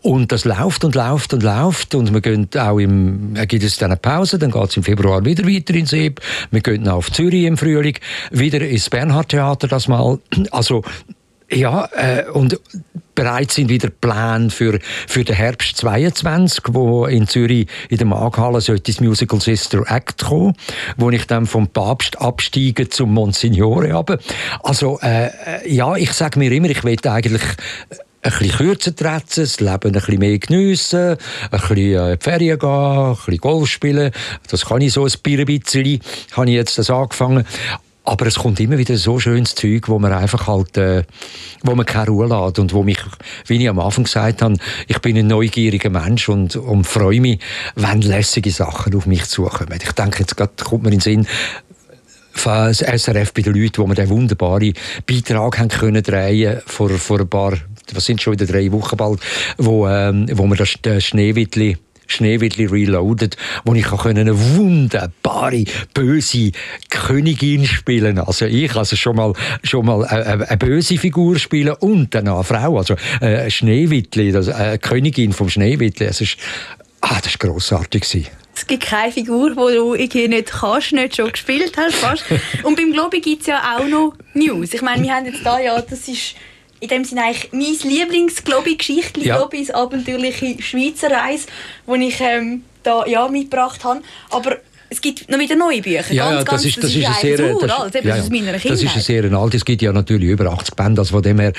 Und 0.03 0.33
das 0.33 0.45
läuft 0.45 0.85
und 0.85 0.95
läuft 0.95 1.35
und 1.35 1.43
läuft 1.43 1.95
und 1.95 2.13
wir 2.13 2.21
gehen 2.21 2.49
auch 2.57 2.79
im, 2.79 3.37
äh, 3.37 3.47
gibt 3.47 3.65
es 3.65 3.77
dann 3.77 3.91
eine 3.91 4.01
Pause, 4.01 4.39
dann 4.39 4.51
geht 4.51 4.71
es 4.71 4.77
im 4.77 4.83
Februar 4.83 5.25
wieder 5.25 5.47
weiter 5.47 5.75
in 5.75 5.87
Seeb. 5.87 6.21
Wir 6.51 6.61
gehen 6.61 6.89
auf 6.89 7.13
Zürich 7.13 7.34
Zürich 7.35 7.47
im 7.47 7.57
Frühling, 7.57 7.99
wieder 8.31 8.61
ins 8.61 8.89
Bernhard 8.89 9.31
Theater 9.31 9.67
das 9.67 9.89
mal. 9.89 10.19
Also 10.51 10.83
ja, 11.51 11.89
äh, 11.93 12.31
und 12.31 12.59
bereits 13.15 13.57
sind 13.57 13.69
wieder 13.69 13.91
Pläne 13.91 14.51
für, 14.51 14.79
für 15.07 15.25
den 15.25 15.35
Herbst 15.35 15.77
22, 15.77 16.65
wo 16.71 17.07
in 17.07 17.27
Zürich 17.27 17.67
in 17.89 17.99
der 17.99 18.07
Markhalle 18.07 18.61
sollte 18.61 18.93
das 18.93 19.01
Musical 19.01 19.41
Sister 19.41 19.83
Act 19.87 20.25
kommen, 20.25 20.55
wo 20.97 21.11
ich 21.11 21.27
dann 21.27 21.47
vom 21.47 21.69
Papst 21.69 22.21
absteige 22.21 22.89
zum 22.89 23.13
Monsignore 23.13 23.93
habe. 23.93 24.19
Also 24.63 24.99
äh, 25.03 25.31
ja, 25.69 25.97
ich 25.97 26.13
sage 26.13 26.39
mir 26.39 26.51
immer, 26.53 26.71
ich 26.71 26.83
will 26.85 26.97
eigentlich 27.05 27.43
ein 28.25 28.31
bisschen 28.39 28.57
kürzer 28.57 28.97
treten, 28.97 29.23
das 29.37 29.61
Leben 29.61 29.75
ein 29.75 29.93
bisschen 29.93 30.19
mehr 30.19 30.39
geniessen, 30.39 31.11
ein 31.11 31.17
bisschen 31.51 31.77
äh, 31.77 32.13
in 32.13 32.19
die 32.19 32.25
Ferien 32.25 32.59
gehen, 32.59 32.69
ein 32.69 33.15
bisschen 33.15 33.39
Golf 33.39 33.69
spielen. 33.69 34.13
Das 34.49 34.65
kann 34.65 34.81
ich 34.81 34.93
so 34.93 35.05
ein 35.05 35.13
bisschen, 35.23 36.01
habe 36.33 36.49
ich 36.49 36.55
jetzt 36.55 36.79
das 36.79 36.91
angefangen. 36.91 37.45
aber 38.05 38.27
es 38.27 38.37
kommt 38.37 38.61
immer 38.61 38.79
wieder 38.79 38.97
so 38.97 39.19
schönes 39.19 39.55
Zeug, 39.55 39.89
wo 39.89 39.99
man 39.99 40.13
einfach 40.13 40.47
halt, 40.47 40.77
äh, 40.79 41.05
wo 41.63 41.75
man 41.75 41.85
keine 41.85 42.09
Ruhe 42.09 42.27
lässt 42.27 42.59
und 42.59 42.73
wo 42.73 42.83
mich, 42.83 42.99
wie 43.47 43.63
ich 43.63 43.69
am 43.69 43.79
Anfang 43.79 44.05
gesagt 44.05 44.41
habe, 44.41 44.57
ich 44.87 44.99
bin 45.01 45.19
ein 45.19 45.27
neugieriger 45.27 45.91
Mensch 45.91 46.29
und, 46.29 46.57
und 46.57 46.85
freue 46.85 47.21
mich, 47.21 47.41
wenn 47.77 48.01
lässige 48.01 48.51
Sachen 48.51 48.95
auf 48.95 49.07
mich 49.07 49.25
zukommen. 49.25 49.79
Ich 49.83 49.93
denke, 49.93 50.21
jetzt 50.21 50.37
grad 50.37 50.63
kommt 50.65 50.85
mir 50.85 50.91
in 50.91 50.99
den 50.99 51.01
Sinn, 51.01 51.27
das 52.43 52.79
SRF 52.79 53.33
bei 53.33 53.43
den 53.43 53.55
Leuten, 53.55 53.83
wo 53.83 53.87
wir 53.87 53.95
den 53.95 54.09
wunderbaren 54.09 54.75
Beitrag 55.07 55.59
haben 55.59 55.69
können 55.69 56.03
drehen 56.03 56.61
vor, 56.67 56.91
vor 56.91 57.21
ein 57.21 57.29
paar, 57.29 57.53
was 57.93 58.05
sind 58.05 58.23
schon 58.23 58.35
wieder 58.35 58.47
drei 58.47 58.71
Wochen 58.73 58.97
bald, 58.97 59.21
wo, 59.59 59.87
ähm, 59.87 60.27
wo 60.33 60.47
wir 60.47 60.57
das 60.57 61.05
Schneewittli 61.05 61.77
Schneewittli 62.07 62.67
Reloaded, 62.67 63.37
wo 63.65 63.75
ich 63.75 63.91
eine 63.91 64.39
wunderbare, 64.57 65.65
böse 65.95 66.53
Königin 66.91 67.67
spielen 67.67 68.19
Also 68.19 68.47
ich 68.47 68.75
also 68.77 68.97
schon 68.97 69.17
mal, 69.17 69.33
schon 69.63 69.87
mal 69.87 70.05
eine, 70.05 70.49
eine 70.49 70.57
böse 70.57 70.99
Figur 70.99 71.39
spielen 71.39 71.75
und 71.81 72.15
dann 72.15 72.29
eine 72.29 72.45
Frau, 72.45 72.79
also 72.79 72.95
äh, 73.21 73.51
Schneewittli, 73.51 74.35
also 74.35 74.53
eine 74.53 74.79
Königin 74.79 75.33
vom 75.33 75.49
Schneewittli. 75.49 76.07
Es 76.07 76.21
ist, 76.21 76.37
ah, 77.01 77.21
das 77.23 77.41
war 77.41 77.51
grossartig. 77.51 78.05
Es 78.57 78.67
gibt 78.67 78.85
keine 78.85 79.11
Figur, 79.11 79.51
die 79.51 79.75
du 79.75 79.95
irgendwie 79.95 80.29
nicht 80.29 80.53
kannst, 80.53 80.93
nicht 80.93 81.17
schon 81.17 81.33
gespielt 81.33 81.73
hast. 81.77 81.97
Fast. 81.97 82.25
Und 82.63 82.77
beim 82.77 82.93
Globi 82.93 83.21
gibt 83.21 83.41
es 83.41 83.49
ja 83.49 83.77
auch 83.77 83.87
noch 83.87 84.15
News. 84.35 84.75
Ich 84.75 84.83
meine, 84.83 85.03
wir 85.03 85.13
haben 85.13 85.27
jetzt 85.27 85.45
da 85.45 85.59
ja, 85.59 85.81
das 85.81 86.07
ist 86.07 86.37
in 86.85 86.89
dem 86.89 87.05
Sinne 87.05 87.25
eigentlich 87.25 87.51
mein 87.53 87.91
Lieblings-Globi-Geschichtli, 87.91 89.27
ja. 89.27 89.39
Globis 89.39 89.71
abenteuerliche 89.71 90.63
Schweizer 90.63 91.11
Reise, 91.11 91.47
die 91.87 92.09
ich 92.09 92.21
ähm, 92.21 92.65
da 92.83 93.07
ja, 93.07 93.27
mitgebracht 93.29 93.83
habe. 93.85 94.03
Aber 94.31 94.59
es 94.91 95.01
gibt 95.01 95.31
noch 95.31 95.39
wieder 95.39 95.57
neue 95.57 95.81
Bücher. 95.81 96.13
Ja, 96.13 96.43
ganz, 96.43 96.51
das 96.51 96.65
ist, 96.67 96.77
das, 96.77 96.85
das 96.85 96.95
ist, 96.95 97.09
ist 97.09 97.21
sehr, 97.21 97.37
das, 97.39 98.05
ja, 98.05 98.17
aus 98.17 98.31
meiner 98.31 98.53
Das 98.53 98.83
ist 98.83 99.03
sehr 99.03 99.33
alt. 99.33 99.55
Es 99.55 99.65
gibt 99.65 99.83
ja 99.83 99.93
natürlich 99.93 100.29
über 100.29 100.53
80 100.53 100.75
Bände. 100.77 101.01
Also 101.01 101.15
von 101.15 101.23
dem 101.23 101.41
her, 101.41 101.53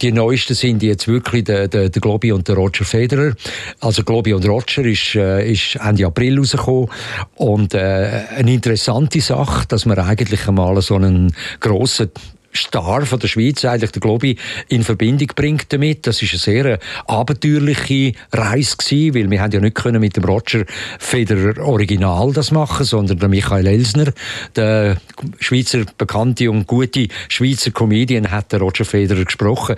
die 0.00 0.12
neuesten 0.12 0.54
sind 0.54 0.82
jetzt 0.82 1.08
wirklich 1.08 1.44
der, 1.44 1.68
der, 1.68 1.88
der 1.88 2.00
Globi 2.00 2.32
und 2.32 2.46
der 2.46 2.54
Roger 2.54 2.84
Federer. 2.84 3.34
Also 3.80 4.04
Globi 4.04 4.32
und 4.32 4.46
Roger 4.46 4.84
ist, 4.84 5.16
äh, 5.16 5.50
ist 5.50 5.76
Ende 5.76 6.06
April 6.06 6.38
rausgekommen. 6.38 6.88
Und 7.34 7.74
äh, 7.74 8.22
eine 8.36 8.54
interessante 8.54 9.20
Sache, 9.20 9.66
dass 9.66 9.84
man 9.84 9.98
eigentlich 9.98 10.46
einmal 10.46 10.80
so 10.80 10.94
einen 10.94 11.34
grossen 11.60 12.10
Star 12.54 13.04
von 13.06 13.18
der 13.18 13.28
Schweiz, 13.28 13.64
eigentlich 13.64 13.92
der 13.92 14.00
Globi, 14.00 14.36
in 14.68 14.82
Verbindung 14.82 15.28
bringt 15.34 15.72
damit. 15.72 16.06
Das 16.06 16.22
ist 16.22 16.32
eine 16.32 16.38
sehr 16.38 16.78
abenteuerliche 17.06 18.12
Reise 18.32 18.76
gewesen, 18.76 19.14
weil 19.14 19.30
wir 19.30 19.40
haben 19.40 19.52
ja 19.52 19.60
nicht 19.60 19.74
können 19.74 20.00
mit 20.00 20.16
dem 20.16 20.24
Roger 20.24 20.64
Federer 20.98 21.64
Original 21.64 22.32
das 22.32 22.50
machen, 22.50 22.84
sondern 22.84 23.18
der 23.18 23.28
Michael 23.28 23.66
Elsner, 23.66 24.12
der 24.56 24.96
Schweizer 25.38 25.84
bekannte 25.96 26.50
und 26.50 26.66
gute 26.66 27.08
Schweizer 27.28 27.70
Comedian, 27.70 28.30
hat 28.30 28.52
der 28.52 28.60
Roger 28.60 28.84
Federer 28.84 29.24
gesprochen. 29.24 29.76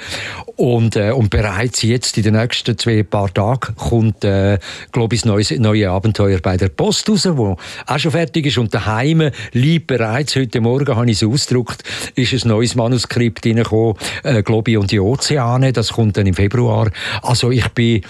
Und, 0.56 0.96
äh, 0.96 1.10
und 1.10 1.30
bereits 1.30 1.82
jetzt 1.82 2.16
in 2.16 2.24
den 2.24 2.34
nächsten 2.34 2.78
zwei 2.78 3.02
paar 3.02 3.32
Tagen 3.32 3.74
kommt 3.76 4.24
äh, 4.24 4.58
Globis 4.92 5.24
neues, 5.24 5.50
neue 5.50 5.90
Abenteuer 5.90 6.38
bei 6.40 6.56
der 6.56 6.68
Post 6.68 7.08
raus, 7.10 7.28
wo 7.32 7.56
auch 7.86 7.98
schon 7.98 8.12
fertig 8.12 8.46
ist. 8.46 8.58
Und 8.58 8.72
daheim 8.72 9.30
liegt 9.52 9.86
bereits. 9.86 10.36
Heute 10.36 10.60
Morgen, 10.60 10.94
habe 10.94 11.10
ich 11.10 11.20
es 11.20 11.28
ausgedruckt, 11.28 11.82
ist 12.14 12.32
ein 12.32 12.48
neues 12.60 12.74
Manuskript 12.74 13.46
reingekommen, 13.46 13.94
äh, 14.22 14.42
Globi 14.42 14.76
und 14.76 14.90
die 14.90 15.00
Ozeane, 15.00 15.72
das 15.72 15.92
kommt 15.92 16.16
dann 16.16 16.26
im 16.26 16.34
Februar. 16.34 16.90
Also 17.22 17.50
ich 17.50 17.68
bin 17.70 18.02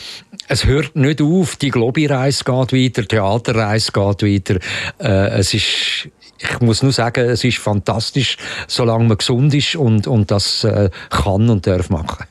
es 0.49 0.66
hört 0.66 0.97
nicht 0.97 1.23
auf, 1.23 1.54
die 1.57 1.71
Globi-Reise 1.71 2.42
geht 2.42 2.73
weiter, 2.73 3.02
die 3.02 3.09
Theaterreise 3.09 3.92
geht 3.92 4.23
weiter. 4.23 4.61
Äh, 4.99 5.38
es 5.38 5.54
ist 5.54 6.09
ich 6.42 6.61
muss 6.61 6.83
nur 6.83 6.92
sagen, 6.92 7.28
es 7.28 7.45
ist 7.45 7.59
fantastisch, 7.59 8.38
solange 8.66 9.04
man 9.04 9.19
gesund 9.19 9.52
ist 9.52 9.76
und, 9.76 10.07
und 10.07 10.30
das 10.30 10.64
äh, 10.64 10.88
kann 11.11 11.50
und 11.50 11.66
darf 11.66 11.90
machen 11.90 12.25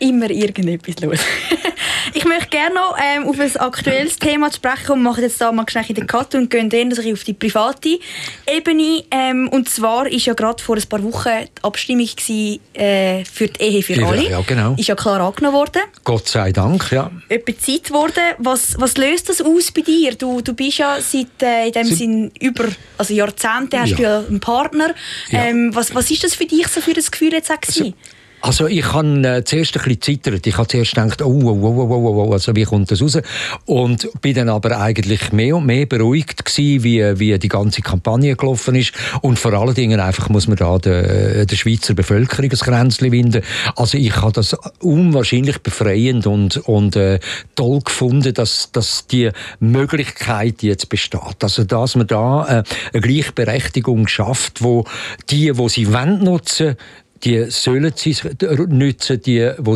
immer 0.00 0.30
irgendetwas 0.30 1.00
los. 1.00 1.18
ich 2.14 2.24
möchte 2.24 2.48
gerne 2.48 2.74
noch 2.74 2.96
ähm, 2.98 3.28
auf 3.28 3.38
ein 3.38 3.56
aktuelles 3.56 4.18
Thema 4.18 4.52
sprechen 4.52 4.86
kommen. 4.86 5.02
Wir 5.02 5.10
machen 5.10 5.22
jetzt 5.22 5.40
da 5.40 5.52
mal 5.52 5.64
schnell 5.68 5.84
in 5.88 5.94
den 5.94 6.06
Cut 6.06 6.34
und 6.34 6.50
gehen 6.50 6.68
dann 6.68 6.92
auf 6.92 7.24
die 7.24 7.32
private 7.32 7.98
Ebene. 8.46 9.04
Ähm, 9.10 9.48
und 9.48 9.68
zwar 9.68 10.06
ist 10.06 10.26
ja 10.26 10.34
gerade 10.34 10.62
vor 10.62 10.76
ein 10.76 10.82
paar 10.88 11.02
Wochen 11.02 11.28
die 11.28 11.62
Abstimmung 11.62 12.06
gewesen, 12.06 12.60
äh, 12.74 13.24
für 13.24 13.48
die 13.48 13.62
Ehe 13.62 13.82
für 13.82 14.04
alle. 14.04 14.28
Ja, 14.28 14.40
genau. 14.40 14.74
Ist 14.76 14.88
ja 14.88 14.94
klar 14.94 15.20
angenommen 15.20 15.56
worden. 15.56 15.82
Gott 16.04 16.28
sei 16.28 16.52
Dank, 16.52 16.90
ja. 16.90 17.10
Etwa 17.28 17.58
Zeit 17.58 17.84
geworden. 17.84 18.22
Was, 18.38 18.74
was 18.78 18.96
löst 18.96 19.28
das 19.28 19.40
aus 19.40 19.70
bei 19.72 19.82
dir? 19.82 20.14
Du, 20.14 20.40
du 20.40 20.54
bist 20.54 20.78
ja 20.78 20.98
seit 21.00 21.42
äh, 21.42 21.66
in 21.66 21.72
dem 21.72 21.84
Sie 21.84 21.94
Sinn 21.94 22.32
über 22.40 22.64
also 22.98 23.14
Jahrzehnte 23.14 23.80
hast 23.80 23.90
ja. 23.90 23.96
du 23.96 24.02
ja 24.02 24.18
einen 24.20 24.40
Partner. 24.40 24.94
Ähm, 25.30 25.74
was, 25.74 25.94
was 25.94 26.10
ist 26.10 26.24
das 26.24 26.34
für 26.34 26.46
dich 26.46 26.66
so 26.68 26.80
für 26.80 26.92
ein 26.92 27.04
Gefühl 27.10 27.32
jetzt 27.32 27.50
auch 27.50 27.60
gewesen? 27.60 27.94
Also, 27.94 28.19
also 28.40 28.66
ich 28.66 28.92
habe 28.92 29.26
äh, 29.26 29.44
zuerst 29.44 29.76
ein 29.76 29.82
bisschen 29.82 30.00
zittert. 30.00 30.46
Ich 30.46 30.56
habe 30.56 30.66
zuerst 30.66 30.94
gedacht, 30.94 31.22
oh, 31.22 31.26
oh, 31.26 31.58
oh, 31.62 31.86
oh, 31.88 31.94
oh, 31.94 32.24
oh, 32.28 32.32
also 32.32 32.54
wie 32.56 32.64
kommt 32.64 32.90
das 32.90 33.02
raus? 33.02 33.18
Und 33.66 34.08
bin 34.22 34.34
dann 34.34 34.48
aber 34.48 34.80
eigentlich 34.80 35.32
mehr 35.32 35.56
und 35.56 35.66
mehr 35.66 35.86
beruhigt 35.86 36.44
gewesen, 36.44 36.82
wie, 36.82 37.18
wie 37.18 37.38
die 37.38 37.48
ganze 37.48 37.82
Kampagne 37.82 38.36
gelaufen 38.36 38.74
ist. 38.74 38.92
Und 39.20 39.38
vor 39.38 39.52
allen 39.52 39.74
Dingen 39.74 40.00
einfach 40.00 40.28
muss 40.28 40.48
man 40.48 40.56
da 40.56 40.78
der, 40.78 41.44
der 41.44 41.56
Schweizer 41.56 41.94
Bevölkerung 41.94 42.50
ein 42.50 42.58
Kränzchen 42.58 43.12
winden. 43.12 43.42
Also 43.76 43.98
ich 43.98 44.16
habe 44.16 44.32
das 44.32 44.54
unwahrscheinlich 44.80 45.58
befreiend 45.58 46.26
und, 46.26 46.56
und 46.56 46.96
äh, 46.96 47.20
toll 47.56 47.80
gefunden, 47.80 48.32
dass, 48.32 48.72
dass 48.72 49.06
die 49.06 49.30
Möglichkeit 49.58 50.62
jetzt 50.62 50.88
besteht. 50.88 51.42
Also 51.42 51.64
dass 51.64 51.94
man 51.94 52.06
da 52.06 52.44
äh, 52.44 52.62
eine 52.92 53.00
Gleichberechtigung 53.02 54.08
schafft, 54.08 54.62
wo 54.62 54.84
die, 55.28 55.56
wo 55.58 55.68
sie 55.68 55.92
wollen 55.92 56.24
nutzen, 56.24 56.76
die 57.24 57.50
sollen 57.50 57.92
sie 57.94 58.16
nutzen, 58.68 59.20
die, 59.22 59.52
wo 59.58 59.74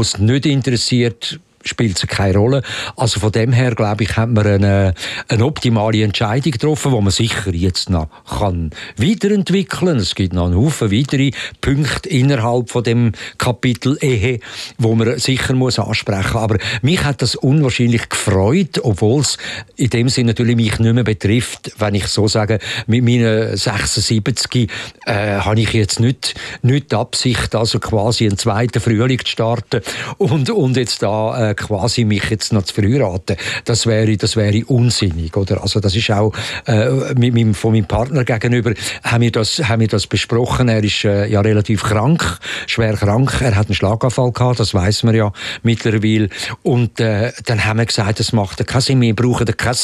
es 0.00 0.18
nicht 0.18 0.46
interessiert, 0.46 1.40
spielt 1.64 1.96
es 1.96 2.06
keine 2.06 2.36
Rolle. 2.36 2.62
Also 2.96 3.20
von 3.20 3.32
dem 3.32 3.52
her, 3.52 3.74
glaube 3.74 4.04
ich, 4.04 4.16
hat 4.16 4.30
man 4.30 4.46
eine, 4.46 4.94
eine 5.28 5.44
optimale 5.44 6.02
Entscheidung 6.02 6.52
getroffen, 6.52 6.92
die 6.92 7.00
man 7.00 7.10
sicher 7.10 7.54
jetzt 7.54 7.90
noch 7.90 8.08
kann 8.24 8.70
weiterentwickeln. 8.96 9.98
Es 9.98 10.14
gibt 10.14 10.32
noch 10.32 10.46
einen 10.46 10.56
Haufen 10.56 10.90
weitere 10.90 11.32
Punkte 11.60 12.08
innerhalb 12.08 12.70
von 12.70 12.82
dem 12.82 13.12
Kapitel 13.38 13.98
Ehe, 14.00 14.40
wo 14.78 14.94
man 14.94 15.18
sicher 15.18 15.54
muss 15.54 15.78
ansprechen. 15.78 16.36
Aber 16.36 16.58
mich 16.82 17.04
hat 17.04 17.22
das 17.22 17.34
unwahrscheinlich 17.34 18.08
gefreut, 18.08 18.80
obwohl 18.82 19.20
es 19.20 19.36
in 19.76 19.90
dem 19.90 20.08
Sinne 20.08 20.28
natürlich 20.28 20.56
mich 20.56 20.78
nicht 20.78 20.94
mehr 20.94 21.04
betrifft, 21.04 21.72
wenn 21.78 21.94
ich 21.94 22.06
so 22.06 22.28
sage, 22.28 22.58
mit 22.86 23.04
meinen 23.04 23.56
76 23.56 24.70
äh, 25.06 25.38
habe 25.38 25.60
ich 25.60 25.72
jetzt 25.72 26.00
nicht, 26.00 26.34
nicht 26.62 26.92
die 26.92 26.96
Absicht, 26.96 27.54
also 27.54 27.78
quasi 27.78 28.26
einen 28.26 28.38
zweiten 28.38 28.80
Frühling 28.80 29.18
zu 29.18 29.30
starten 29.30 29.80
und, 30.18 30.50
und 30.50 30.76
jetzt 30.76 31.02
da 31.02 31.49
äh, 31.49 31.49
äh, 31.50 31.54
quasi 31.54 32.04
mich 32.04 32.28
jetzt 32.30 32.52
noch 32.52 32.62
zu 32.62 32.74
verheiraten, 32.74 33.36
das 33.64 33.86
wäre, 33.86 34.16
das 34.16 34.36
wäre 34.36 34.64
unsinnig, 34.66 35.36
oder? 35.36 35.62
Also 35.62 35.80
das 35.80 35.96
ist 35.96 36.10
auch 36.10 36.32
äh, 36.66 37.14
mit 37.14 37.34
meinem, 37.34 37.54
von 37.54 37.72
meinem 37.72 37.86
Partner 37.86 38.24
gegenüber 38.24 38.72
haben 39.02 39.22
wir 39.22 39.32
das, 39.32 39.58
haben 39.68 39.80
wir 39.80 39.88
das 39.88 40.06
besprochen. 40.06 40.68
Er 40.68 40.82
ist 40.82 41.04
äh, 41.04 41.26
ja 41.26 41.40
relativ 41.40 41.82
krank, 41.82 42.38
schwer 42.66 42.94
krank. 42.94 43.40
Er 43.40 43.56
hat 43.56 43.66
einen 43.66 43.74
Schlaganfall 43.74 44.32
gehabt, 44.32 44.60
das 44.60 44.74
weiß 44.74 45.02
man 45.04 45.14
ja 45.14 45.32
mittlerweile. 45.62 46.28
Und 46.62 47.00
äh, 47.00 47.32
dann 47.46 47.64
haben 47.64 47.78
wir 47.78 47.86
gesagt, 47.86 48.20
das 48.20 48.32
macht 48.32 48.66
keinen 48.66 48.80
Sinn. 48.80 49.00
Wir 49.00 49.14
brauchen 49.14 49.46
kein 49.56 49.76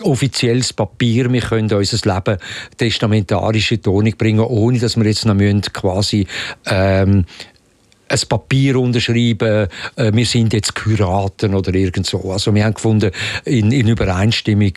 offizielles 0.00 0.72
Papier. 0.72 1.32
Wir 1.32 1.40
können 1.40 1.72
unser 1.72 2.14
Leben 2.14 2.38
testamentarisch 2.76 3.72
in 3.72 3.82
Tonung 3.82 4.16
bringen, 4.16 4.40
ohne 4.40 4.78
dass 4.78 4.96
wir 4.96 5.04
jetzt 5.04 5.26
noch 5.26 5.36
quasi 5.72 6.26
ähm, 6.66 7.24
ein 8.12 8.28
Papier 8.28 8.76
unterschreiben, 8.76 9.68
äh, 9.96 10.12
wir 10.12 10.26
sind 10.26 10.52
jetzt 10.52 10.74
Kuraten 10.74 11.54
oder 11.54 11.74
irgend 11.74 12.06
so. 12.06 12.32
Also 12.32 12.54
wir 12.54 12.64
haben 12.64 12.74
gefunden, 12.74 13.10
in, 13.44 13.72
in 13.72 13.88
Übereinstimmung 13.88 14.72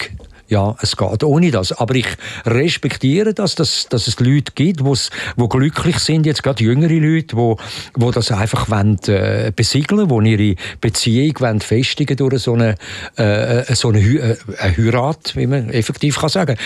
ja, 0.47 0.75
es 0.79 0.95
geht 0.95 1.23
ohne 1.23 1.49
das. 1.49 1.71
Aber 1.71 1.95
ich 1.95 2.07
respektiere 2.45 3.33
das, 3.33 3.55
dass, 3.55 3.87
dass 3.89 4.07
es 4.07 4.19
Leute 4.19 4.51
gibt, 4.53 4.81
die 4.81 5.49
glücklich 5.49 5.97
sind, 5.99 6.25
jetzt 6.25 6.43
gerade 6.43 6.63
jüngere 6.63 6.93
Leute, 6.93 7.35
wo, 7.35 7.57
wo 7.95 8.11
das 8.11 8.31
einfach 8.31 8.69
wollen, 8.69 8.99
äh, 9.07 9.51
besiegeln 9.55 10.09
wollen, 10.09 10.27
ihre 10.27 10.55
Beziehung 10.81 11.33
wollen 11.39 11.61
festigen 11.61 12.17
durch 12.17 12.43
so 12.43 12.53
eine, 12.53 12.75
äh, 13.15 13.73
so 13.73 13.89
eine, 13.89 13.99
äh, 13.99 14.37
eine 14.59 14.77
Heirat, 14.77 15.35
wie 15.35 15.47
man 15.47 15.69
effektiv 15.69 16.19
kann 16.19 16.29
sagen. 16.29 16.57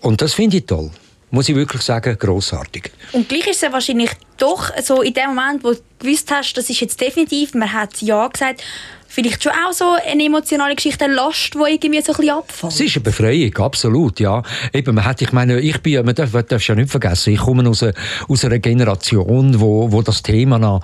Und 0.00 0.20
das 0.20 0.34
finde 0.34 0.56
ich 0.56 0.66
toll 0.66 0.90
muss 1.30 1.48
ich 1.48 1.54
wirklich 1.54 1.82
sagen, 1.82 2.16
großartig. 2.18 2.90
Und 3.12 3.28
gleich 3.28 3.46
ist 3.46 3.56
es 3.56 3.60
ja 3.62 3.72
wahrscheinlich 3.72 4.10
doch 4.36 4.70
so 4.82 5.02
in 5.02 5.14
dem 5.14 5.34
Moment, 5.34 5.64
wo 5.64 5.72
du 5.72 5.80
gewusst 5.98 6.30
hast, 6.30 6.54
das 6.54 6.70
ist 6.70 6.80
jetzt 6.80 7.00
definitiv, 7.00 7.54
man 7.54 7.72
hat 7.72 8.00
ja 8.00 8.26
gesagt, 8.28 8.62
vielleicht 9.08 9.42
schon 9.42 9.52
auch 9.52 9.72
so 9.72 9.96
eine 10.06 10.24
emotionale 10.24 10.74
Geschichte, 10.76 11.06
eine 11.06 11.14
Last, 11.14 11.54
die 11.54 11.72
irgendwie 11.72 12.00
so 12.02 12.12
ein 12.12 12.16
bisschen 12.18 12.36
abfällt. 12.36 12.72
Es 12.72 12.80
ist 12.80 12.96
eine 12.96 13.02
Befreiung, 13.02 13.56
absolut, 13.56 14.20
ja. 14.20 14.42
Eben, 14.72 14.94
man 14.94 15.04
hat, 15.04 15.20
ich 15.22 15.32
meine, 15.32 15.60
ich 15.60 15.80
bin, 15.80 16.04
man 16.04 16.14
darf, 16.14 16.32
man 16.32 16.46
darf 16.46 16.66
ja 16.66 16.74
nicht 16.74 16.90
vergessen, 16.90 17.32
ich 17.32 17.40
komme 17.40 17.68
aus, 17.68 17.82
einer, 17.82 17.94
aus 18.28 18.44
einer 18.44 18.58
Generation, 18.58 19.60
wo, 19.60 19.90
wo 19.90 20.02
das 20.02 20.22
Thema 20.22 20.58
noch 20.58 20.82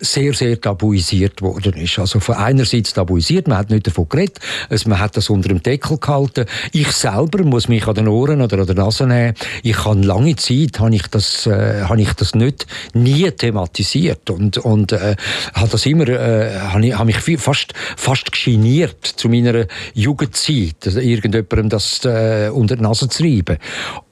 sehr, 0.00 0.34
sehr 0.34 0.60
tabuisiert 0.60 1.42
worden 1.42 1.74
ist. 1.74 1.98
Also 1.98 2.20
von 2.20 2.34
einerseits 2.36 2.94
tabuisiert, 2.94 3.48
man 3.48 3.58
hat 3.58 3.70
nicht 3.70 3.86
davon 3.86 4.08
geredet, 4.08 4.38
also 4.68 4.88
man 4.88 4.98
hat 4.98 5.16
das 5.16 5.30
unter 5.30 5.48
dem 5.48 5.62
Deckel 5.62 5.98
gehalten. 5.98 6.46
Ich 6.72 6.90
selber 6.92 7.44
muss 7.44 7.68
mich 7.68 7.86
an 7.86 7.94
den 7.94 8.08
Ohren 8.08 8.40
oder 8.40 8.58
an 8.58 8.66
der 8.66 8.76
Nase 8.76 9.06
nehmen. 9.06 9.34
Ich 9.62 9.84
habe 9.84 10.00
lange 10.00 10.36
Zeit, 10.36 10.80
habe 10.80 10.94
ich 10.94 11.06
das, 11.08 11.46
äh, 11.46 11.82
habe 11.82 12.00
ich 12.00 12.12
das 12.14 12.34
nicht, 12.34 12.66
nie 12.94 13.30
thematisiert 13.30 14.30
und, 14.30 14.58
und 14.58 14.92
äh, 14.92 15.16
habe 15.54 15.68
das 15.70 15.86
immer, 15.86 16.08
äh, 16.08 16.58
habe, 16.58 16.86
ich, 16.86 16.94
habe 16.94 17.06
mich 17.06 17.18
fast, 17.38 17.74
fast 17.96 18.32
geniert 18.32 19.04
zu 19.04 19.28
meiner 19.28 19.66
Jugendzeit, 19.94 20.76
also 20.86 21.00
irgendjemandem 21.00 21.68
das 21.68 22.04
äh, 22.04 22.50
unter 22.52 22.76
die 22.76 22.82
Nase 22.82 23.08
zu 23.08 23.22
reiben. 23.22 23.58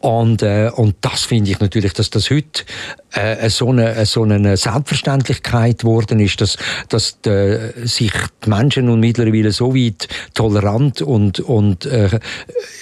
Und, 0.01 0.43
äh, 0.43 0.71
und 0.75 0.97
das 1.01 1.25
finde 1.25 1.51
ich 1.51 1.61
natürlich, 1.61 1.93
dass 1.93 2.11
das 2.11 2.31
heute 2.31 2.65
äh, 3.13 3.49
so, 3.51 3.71
eine, 3.71 4.07
so 4.07 4.23
eine 4.23 4.57
Selbstverständlichkeit 4.57 5.78
geworden 5.79 6.21
ist, 6.21 6.41
dass, 6.41 6.57
dass 6.89 7.21
die, 7.21 7.73
sich 7.85 8.13
die 8.45 8.49
Menschen 8.49 8.87
nun 8.87 9.01
mittlerweile 9.01 9.53
so 9.53 9.75
weit 9.75 10.09
tolerant 10.35 11.03
und, 11.03 11.41
und 11.41 11.87
äh, 11.87 12.21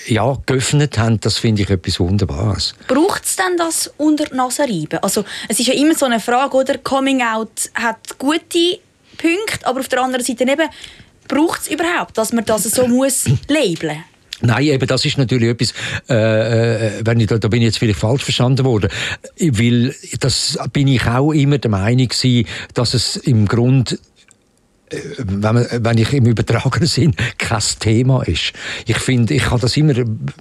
ja, 0.06 0.36
geöffnet 0.46 0.98
haben, 0.98 1.20
das 1.20 1.38
finde 1.38 1.62
ich 1.62 1.70
etwas 1.70 2.00
Wunderbares. 2.00 2.74
Braucht 2.88 3.24
es 3.24 3.36
denn 3.36 3.56
das 3.56 3.92
unter 3.96 4.24
die 4.24 4.34
Nase 4.34 4.62
reiben? 4.62 4.98
Also, 5.02 5.24
es 5.48 5.60
ist 5.60 5.66
ja 5.66 5.74
immer 5.74 5.94
so 5.94 6.06
eine 6.06 6.20
Frage, 6.20 6.56
oder? 6.56 6.78
Coming 6.78 7.22
Out 7.22 7.70
hat 7.74 8.18
gute 8.18 8.80
Punkte, 9.16 9.66
aber 9.66 9.80
auf 9.80 9.88
der 9.88 10.02
anderen 10.02 10.24
Seite 10.24 10.44
eben, 10.44 10.68
braucht 11.28 11.62
es 11.62 11.68
überhaupt, 11.68 12.16
dass 12.18 12.32
man 12.32 12.44
das 12.44 12.64
so 12.64 12.86
muss 12.88 13.24
labeln 13.48 13.96
muss? 13.96 14.15
Nein, 14.42 14.64
eben, 14.64 14.86
das 14.86 15.04
ist 15.04 15.16
natürlich 15.16 15.48
etwas, 15.48 15.72
äh, 16.10 16.98
äh, 16.98 17.02
wenn 17.04 17.20
ich, 17.20 17.26
da, 17.26 17.38
da 17.38 17.48
bin 17.48 17.62
ich 17.62 17.66
jetzt 17.66 17.78
vielleicht 17.78 18.00
falsch 18.00 18.22
verstanden 18.22 18.64
worden, 18.64 18.90
weil 19.38 19.94
das 20.20 20.58
bin 20.72 20.88
ich 20.88 21.06
auch 21.06 21.32
immer 21.32 21.58
der 21.58 21.70
Meinung 21.70 22.08
gewesen, 22.08 22.46
dass 22.74 22.92
es 22.92 23.16
im 23.16 23.46
Grunde 23.46 23.98
wenn, 25.18 25.66
wenn 25.84 25.98
ich 25.98 26.12
im 26.12 26.26
übertragenen 26.26 26.86
Sinn 26.86 27.14
kein 27.38 27.62
Thema 27.80 28.22
ist. 28.22 28.52
Ich 28.86 28.98
finde, 28.98 29.34
ich 29.34 29.50
habe 29.50 29.60
das 29.60 29.76
immer 29.76 29.94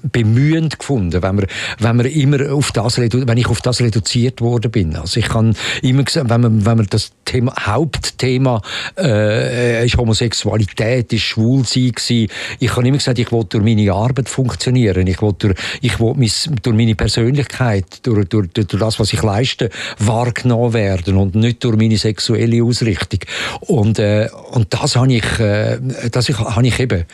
bemühend 0.03 0.79
gefunden, 0.79 1.21
wenn 1.21 1.35
man, 1.35 1.45
wenn 1.79 1.95
man 1.95 2.05
immer 2.05 2.51
auf 2.51 2.71
das, 2.71 2.97
wenn 2.97 3.37
ich 3.37 3.47
auf 3.47 3.61
das 3.61 3.81
reduziert 3.81 4.41
worden 4.41 4.71
bin. 4.71 4.95
Also 4.95 5.19
ich 5.19 5.29
kann 5.29 5.55
immer 5.81 6.03
gesagt, 6.03 6.29
wenn 6.29 6.41
man, 6.41 6.65
wenn 6.65 6.77
man 6.77 6.87
das 6.89 7.11
Thema, 7.25 7.53
Hauptthema 7.59 8.61
äh, 8.97 9.85
ist 9.85 9.97
Homosexualität, 9.97 11.11
ist 11.11 11.23
Schwulsein 11.23 11.91
gewesen. 11.91 12.31
Ich 12.59 12.75
habe 12.75 12.87
immer 12.87 12.97
gesagt, 12.97 13.19
ich 13.19 13.31
will 13.31 13.45
durch 13.49 13.63
meine 13.63 13.91
Arbeit 13.91 14.29
funktionieren. 14.29 15.07
Ich 15.07 15.21
will 15.21 15.33
durch, 15.37 15.55
ich 15.81 15.99
will 15.99 16.13
mis, 16.15 16.49
durch 16.61 16.75
meine 16.75 16.95
Persönlichkeit, 16.95 17.85
durch, 18.03 18.27
durch, 18.27 18.49
durch 18.49 18.67
das, 18.67 18.99
was 18.99 19.11
ich 19.11 19.23
leiste, 19.23 19.69
wahrgenommen 19.97 20.73
werden 20.73 21.17
und 21.17 21.35
nicht 21.35 21.63
durch 21.63 21.77
meine 21.77 21.97
sexuelle 21.97 22.63
Ausrichtung. 22.63 23.19
Und 23.61 23.97
äh, 23.99 24.29
und 24.51 24.73
das 24.73 24.95
habe 24.95 25.13
ich, 25.13 25.39
äh, 25.39 25.79
das 26.11 26.29
habe 26.29 26.67
ich 26.67 26.79
eben 26.79 27.05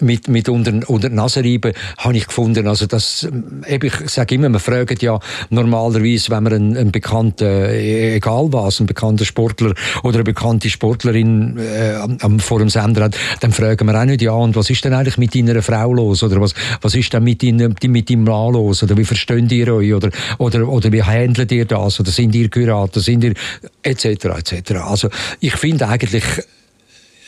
mit, 0.00 0.28
mit 0.28 0.48
unter, 0.48 0.72
unter 0.88 1.08
die 1.08 1.14
Nase 1.14 1.40
reiben, 1.40 1.72
habe 1.98 2.16
ich 2.16 2.26
gefunden. 2.26 2.66
Also 2.68 2.86
das, 2.86 3.26
eben, 3.66 3.86
ich 3.86 4.10
sage 4.10 4.34
immer, 4.34 4.48
man 4.48 4.60
fragt 4.60 5.02
ja 5.02 5.18
normalerweise, 5.50 6.30
wenn 6.30 6.42
man 6.42 6.52
einen, 6.52 6.76
einen 6.76 6.92
bekannten, 6.92 7.44
äh, 7.44 8.16
egal 8.16 8.52
was, 8.52 8.80
einen 8.80 8.86
bekannten 8.86 9.24
Sportler 9.24 9.74
oder 10.02 10.16
eine 10.16 10.24
bekannte 10.24 10.68
Sportlerin 10.68 11.58
äh, 11.58 12.38
vor 12.38 12.58
dem 12.58 12.68
Sender 12.68 13.04
hat, 13.04 13.16
dann 13.40 13.52
fragen 13.52 13.86
wir 13.86 14.00
auch 14.00 14.04
nicht, 14.04 14.22
ja, 14.22 14.32
und 14.32 14.56
was 14.56 14.70
ist 14.70 14.84
denn 14.84 14.92
eigentlich 14.92 15.18
mit 15.18 15.34
deiner 15.34 15.62
Frau 15.62 15.92
los? 15.92 16.22
Oder 16.22 16.40
was, 16.40 16.54
was 16.82 16.94
ist 16.94 17.12
denn 17.12 17.24
mit, 17.24 17.42
in, 17.42 17.56
mit 17.56 18.10
deinem 18.10 18.24
Mann 18.24 18.52
los? 18.52 18.82
Oder 18.82 18.96
wie 18.96 19.04
versteht 19.04 19.50
ihr 19.52 19.74
euch? 19.74 19.94
Oder, 19.94 20.10
oder, 20.38 20.68
oder 20.68 20.92
wie 20.92 21.02
handelt 21.02 21.50
ihr 21.52 21.64
das? 21.64 22.00
Oder 22.00 22.10
sind 22.10 22.34
ihr 22.34 22.50
Kurator? 22.50 23.02
Sind 23.02 23.24
ihr, 23.24 23.34
etc., 23.82 24.06
etc. 24.06 24.72
Also, 24.84 25.08
ich 25.40 25.54
finde 25.56 25.88
eigentlich, 25.88 26.24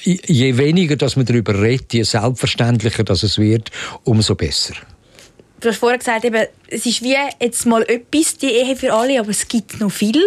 je 0.04 0.56
weniger 0.56 0.96
dass 0.96 1.16
man 1.16 1.26
darüber 1.26 1.60
redet, 1.60 1.92
je 1.92 2.02
selbstverständlicher 2.02 3.04
dass 3.04 3.22
es 3.22 3.38
wird, 3.38 3.70
umso 4.04 4.34
besser. 4.34 4.74
Du 5.60 5.68
hast 5.68 5.78
vorher 5.78 5.98
gesagt, 5.98 6.24
eben, 6.24 6.46
es 6.70 6.86
ist 6.86 7.02
wie 7.02 7.16
jetzt 7.40 7.66
mal 7.66 7.82
etwas, 7.82 8.36
die 8.36 8.46
Ehe 8.46 8.76
für 8.76 8.92
alle, 8.92 9.18
aber 9.20 9.30
es 9.30 9.48
gibt 9.48 9.80
noch 9.80 9.90
viel. 9.90 10.20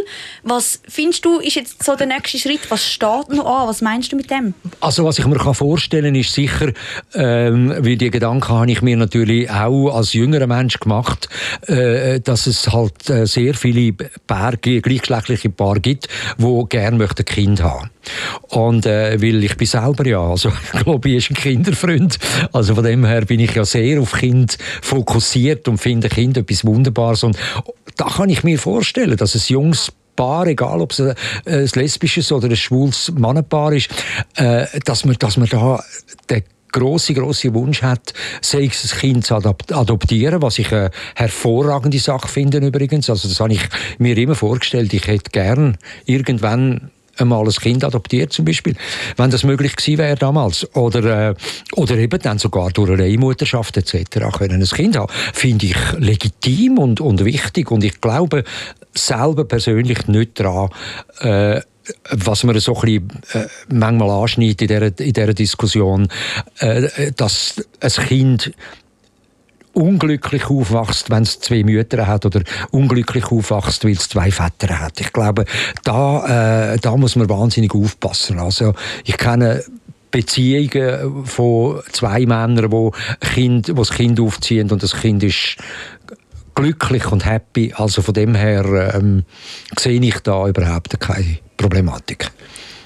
Was 0.44 0.82
findest 0.88 1.24
du, 1.26 1.40
ist 1.40 1.56
jetzt 1.56 1.84
so 1.84 1.96
der 1.96 2.08
nächste 2.08 2.38
Schritt? 2.38 2.62
Was 2.70 2.86
steht 2.86 3.30
noch 3.30 3.46
an? 3.46 3.68
Was 3.68 3.82
meinst 3.82 4.12
du 4.12 4.16
mit 4.16 4.30
dem? 4.32 4.54
Also 4.80 5.06
was 5.06 5.20
ich 5.20 5.26
mir 5.26 5.40
vorstellen 5.54 6.14
kann, 6.14 6.16
ist 6.16 6.34
sicher, 6.34 6.72
ähm, 7.14 7.74
weil 7.80 7.98
die 7.98 8.10
Gedanken 8.10 8.50
habe 8.50 8.72
ich 8.72 8.82
mir 8.82 8.98
natürlich 8.98 9.50
auch 9.50 9.90
als 9.90 10.14
jüngerer 10.14 10.48
Mensch 10.48 10.80
gemacht, 10.80 11.30
äh, 11.68 12.20
dass 12.20 12.48
es 12.48 12.72
halt 12.72 13.10
äh, 13.10 13.26
sehr 13.26 13.54
viele 13.54 13.94
Paar, 14.28 14.58
gleichgeschlechtliche 14.58 15.50
Paare 15.50 15.80
gibt, 15.80 16.08
die 16.38 16.66
gerne 16.70 17.04
ein 17.04 17.26
Kind 17.26 17.62
haben 17.62 17.90
und 18.50 18.86
äh, 18.86 19.22
weil 19.22 19.44
ich 19.44 19.56
bin 19.58 19.68
selber 19.68 20.06
ja, 20.06 20.22
also 20.22 20.50
ich 20.74 20.84
glaube, 20.84 21.10
ich 21.10 21.28
bin 21.28 21.38
ein 21.38 21.42
Kinderfreund. 21.42 22.20
Also 22.52 22.76
von 22.76 22.84
dem 22.84 23.06
her 23.06 23.26
bin 23.26 23.40
ich 23.40 23.54
ja 23.56 23.66
sehr 23.66 24.02
auf 24.02 24.14
Kind 24.14 24.58
fokussiert 24.82 25.68
und 25.68 25.78
finde 25.78 26.10
Kind 26.34 26.38
etwas 26.38 26.66
Wunderbares. 26.66 27.24
Und 27.24 27.38
da 27.98 28.06
kann 28.06 28.30
ich 28.30 28.44
mir 28.44 28.58
vorstellen, 28.58 29.18
dass 29.18 29.36
es 29.36 29.50
Jungs 29.50 29.92
Paar, 30.14 30.46
egal 30.46 30.82
ob 30.82 30.92
es 30.92 31.00
ein, 31.00 31.16
ein 31.46 31.70
lesbisches 31.74 32.32
oder 32.34 32.50
ein 32.50 32.56
schwules 32.58 33.12
Mannenpaar 33.18 33.72
ist, 33.72 33.90
äh, 34.36 34.66
dass 34.84 35.06
man, 35.06 35.16
dass 35.18 35.38
man 35.38 35.48
da 35.48 35.82
den 36.30 36.44
große 36.74 37.14
große 37.14 37.54
Wunsch 37.54 37.82
hat, 37.82 38.14
sei 38.42 38.66
es 38.66 38.92
ein 38.94 39.00
Kind 39.00 39.26
zu 39.26 39.36
adoptieren, 39.36 40.42
was 40.42 40.60
ich 40.60 40.72
eine 40.72 40.92
hervorragende 41.16 41.98
Sache 42.00 42.28
finde 42.28 42.58
übrigens. 42.60 43.10
Also 43.10 43.30
das 43.30 43.40
habe 43.40 43.54
ich 43.54 43.62
mir 44.00 44.18
immer 44.18 44.36
vorgestellt. 44.36 44.94
Ich 44.94 45.08
hätte 45.08 45.32
gern 45.32 45.78
irgendwann 46.06 46.92
einmal 47.18 47.46
ein 47.46 47.52
Kind 47.52 47.84
adoptiert 47.84 48.34
zum 48.34 48.46
Beispiel, 48.46 48.76
wenn 49.18 49.30
das 49.30 49.44
möglich 49.44 49.76
gewesen 49.76 49.98
wäre 49.98 50.16
damals. 50.16 50.68
Oder, 50.76 51.30
äh, 51.30 51.36
oder 51.74 51.98
eben 51.98 52.20
dann 52.22 52.40
sogar 52.40 52.72
durch 52.72 52.92
eine 52.92 53.08
Leihmutterschaft 53.08 53.78
etc. 53.78 54.20
können 54.38 54.62
ein 54.62 54.68
Kind 54.68 54.98
haben, 54.98 55.12
finde 55.34 55.68
ich 55.68 55.78
legitim 55.98 56.78
und, 56.78 57.02
und 57.02 57.24
wichtig 57.24 57.72
und 57.72 57.84
ich 57.84 58.02
glaube 58.02 58.44
selber 58.94 59.46
persönlich 59.46 60.08
nicht 60.08 60.40
daran, 60.40 60.70
äh, 61.20 61.62
was 62.12 62.44
man 62.44 62.60
so 62.60 62.76
ein 62.76 62.82
bisschen, 62.82 63.10
äh, 63.34 63.48
manchmal 63.70 64.10
anschneidet 64.10 64.62
in 64.62 64.68
dieser, 64.68 65.00
in 65.00 65.14
dieser 65.14 65.34
Diskussion, 65.34 66.08
äh, 66.60 67.12
dass 67.16 67.56
ein 67.80 67.92
Kind 68.08 68.52
unglücklich 69.74 70.50
aufwachst, 70.50 71.10
wenn 71.10 71.24
es 71.24 71.40
zwei 71.40 71.64
Mütter 71.64 72.08
hat 72.08 72.26
oder 72.26 72.42
unglücklich 72.72 73.26
aufwachst, 73.26 73.84
weil 73.84 73.92
es 73.92 74.10
zwei 74.10 74.32
Väter 74.32 74.80
hat. 74.80 75.00
Ich 75.00 75.14
glaube, 75.14 75.46
da, 75.84 76.74
äh, 76.74 76.78
da 76.80 76.98
muss 76.98 77.16
man 77.16 77.30
wahnsinnig 77.30 77.74
aufpassen. 77.74 78.40
Also 78.40 78.74
ich 79.06 79.18
kenne 79.18 79.64
Beziehungen 80.12 81.26
von 81.26 81.82
zwei 81.92 82.26
Männern, 82.26 82.72
wo, 82.72 82.92
kind, 83.22 83.70
wo 83.70 83.82
das 83.82 83.92
Kind 83.92 84.20
aufziehen 84.20 84.70
und 84.70 84.84
das 84.84 85.00
Kind 85.00 85.24
ist 85.24 85.56
glücklich 86.54 87.12
und 87.12 87.26
happy. 87.26 87.74
Also 87.76 88.02
von 88.02 88.14
dem 88.14 88.36
her 88.36 88.94
ähm, 88.94 89.24
sehe 89.80 90.02
ich 90.02 90.20
da 90.20 90.48
überhaupt 90.48 91.00
keine 91.00 91.40
Problematik. 91.58 92.30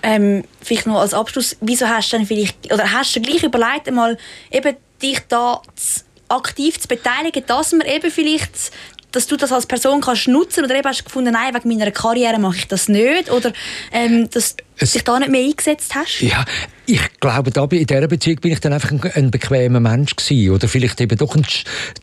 Ähm, 0.03 0.43
vielleicht 0.61 0.85
noch 0.85 0.99
als 0.99 1.15
Abschluss, 1.15 1.57
wieso 1.61 1.87
hast 1.87 2.13
du 2.13 2.17
denn 2.17 2.27
vielleicht, 2.27 2.71
oder 2.71 2.91
hast 2.91 3.15
du 3.15 3.21
gleich 3.21 3.41
überlegt, 3.41 3.87
einmal 3.87 4.17
eben 4.51 4.75
dich 5.01 5.19
da 5.27 5.61
zu 5.75 6.04
aktiv 6.29 6.79
zu 6.79 6.87
beteiligen, 6.87 7.43
dass 7.47 7.71
man 7.71 7.87
eben 7.87 8.11
vielleicht 8.11 8.71
dass 9.15 9.27
du 9.27 9.37
das 9.37 9.51
als 9.51 9.65
Person 9.65 10.01
kannst 10.01 10.27
nutzen 10.27 10.65
oder 10.65 10.75
eben 10.75 10.87
hast 10.87 10.99
du 10.99 11.03
gefunden, 11.05 11.31
nein, 11.33 11.53
wegen 11.53 11.69
meiner 11.69 11.91
Karriere 11.91 12.37
mache 12.37 12.57
ich 12.57 12.67
das 12.67 12.89
nicht 12.89 13.31
oder 13.31 13.53
ähm, 13.91 14.29
dass 14.29 14.57
du 14.57 14.85
dich 14.85 15.03
da 15.03 15.17
nicht 15.19 15.31
mehr 15.31 15.41
eingesetzt 15.41 15.95
hast? 15.95 16.19
Ja, 16.19 16.43
ich 16.85 17.01
glaube, 17.21 17.51
da 17.51 17.63
in 17.63 17.85
dieser 17.85 18.07
Beziehung 18.07 18.41
bin 18.41 18.51
ich 18.51 18.59
dann 18.59 18.73
einfach 18.73 18.91
ein, 18.91 19.01
ein 19.13 19.31
bequemer 19.31 19.79
Mensch 19.79 20.15
gewesen 20.15 20.51
oder 20.53 20.67
vielleicht 20.67 20.99
eben 20.99 21.17
doch 21.17 21.35
ein 21.35 21.45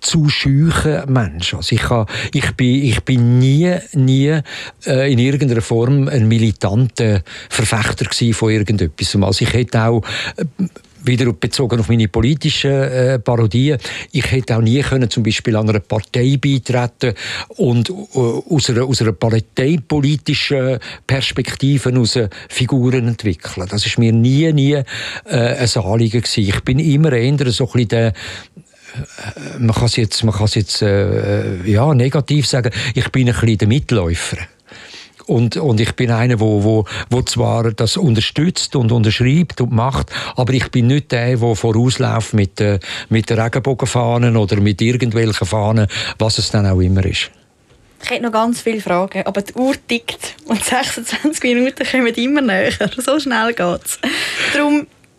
zu 0.00 0.28
schücher 0.30 1.06
Mensch. 1.06 1.52
Also 1.52 1.74
ich, 1.74 1.88
habe, 1.90 2.10
ich, 2.32 2.50
bin, 2.52 2.82
ich 2.82 3.00
bin 3.02 3.38
nie, 3.38 3.76
nie 3.92 4.40
äh, 4.86 5.12
in 5.12 5.18
irgendeiner 5.18 5.62
Form 5.62 6.08
ein 6.08 6.28
militanter 6.28 7.22
Verfechter 7.50 8.06
von 8.32 8.50
irgendetwas. 8.50 9.14
Also 9.20 9.44
ich 9.44 9.52
hätte 9.52 9.82
auch 9.82 10.02
äh, 10.36 10.44
wieder 11.04 11.32
bezogen 11.32 11.80
auf 11.80 11.88
meine 11.88 12.08
politischen 12.08 12.70
äh, 12.70 13.18
Parodien, 13.18 13.78
ich 14.12 14.30
hätte 14.30 14.56
auch 14.56 14.60
nie 14.60 14.80
können 14.80 15.10
zum 15.10 15.22
Beispiel 15.22 15.56
an 15.56 15.68
einer 15.68 15.80
Partei 15.80 16.38
beitreten 16.40 17.14
und 17.56 17.90
äh, 17.90 17.92
aus, 18.18 18.70
einer, 18.70 18.84
aus 18.84 19.00
einer 19.02 19.12
parteipolitischen 19.12 20.78
Perspektive 21.06 21.98
aus 21.98 22.18
Figuren 22.48 23.08
entwickeln. 23.08 23.66
Das 23.68 23.86
ist 23.86 23.98
mir 23.98 24.12
nie, 24.12 24.52
nie 24.52 24.74
äh, 24.74 24.84
ein 25.24 25.68
Anliegen 25.74 26.22
gewesen. 26.22 26.48
Ich 26.48 26.60
bin 26.60 26.78
immer 26.78 27.12
eher 27.12 27.50
so 27.50 27.64
ein 27.64 27.72
bisschen 27.72 27.88
der 27.88 28.06
äh, 28.06 28.12
man 29.58 29.74
kann 29.74 29.86
es 29.86 29.96
jetzt, 29.96 30.22
man 30.24 30.34
kann 30.34 30.48
jetzt 30.52 30.82
äh, 30.82 31.62
ja, 31.64 31.94
negativ 31.94 32.46
sagen, 32.46 32.70
ich 32.94 33.08
bin 33.10 33.28
ein 33.28 33.34
bisschen 33.34 33.58
der 33.58 33.68
Mitläufer. 33.68 34.38
Und, 35.26 35.56
und 35.56 35.80
ich 35.80 35.92
bin 35.94 36.10
einer, 36.10 36.40
wo, 36.40 36.64
wo, 36.64 36.84
wo 37.10 37.22
zwar 37.22 37.72
das 37.72 37.96
unterstützt 37.96 38.76
und 38.76 38.92
unterschreibt 38.92 39.60
und 39.60 39.72
macht, 39.72 40.10
aber 40.36 40.52
ich 40.52 40.70
bin 40.70 40.88
nicht 40.88 41.12
der, 41.12 41.36
der 41.36 41.56
vorausläuft 41.56 42.34
mit, 42.34 42.60
äh, 42.60 42.78
mit 43.08 43.30
Regenbogenfahnen 43.30 44.36
oder 44.36 44.60
mit 44.60 44.82
irgendwelchen 44.82 45.46
Fahnen, 45.46 45.86
was 46.18 46.38
es 46.38 46.50
dann 46.50 46.66
auch 46.66 46.80
immer 46.80 47.04
ist. 47.04 47.30
Ich 48.02 48.10
hätte 48.10 48.24
noch 48.24 48.32
ganz 48.32 48.60
viele 48.60 48.80
Fragen, 48.80 49.22
aber 49.24 49.42
die 49.42 49.54
Uhr 49.54 49.74
tickt 49.86 50.34
und 50.46 50.62
26 50.64 51.42
Minuten 51.44 51.86
kommen 51.88 52.14
immer 52.14 52.40
näher. 52.40 52.72
So 52.96 53.20
schnell 53.20 53.54
geht 53.54 53.84
es. 53.84 53.98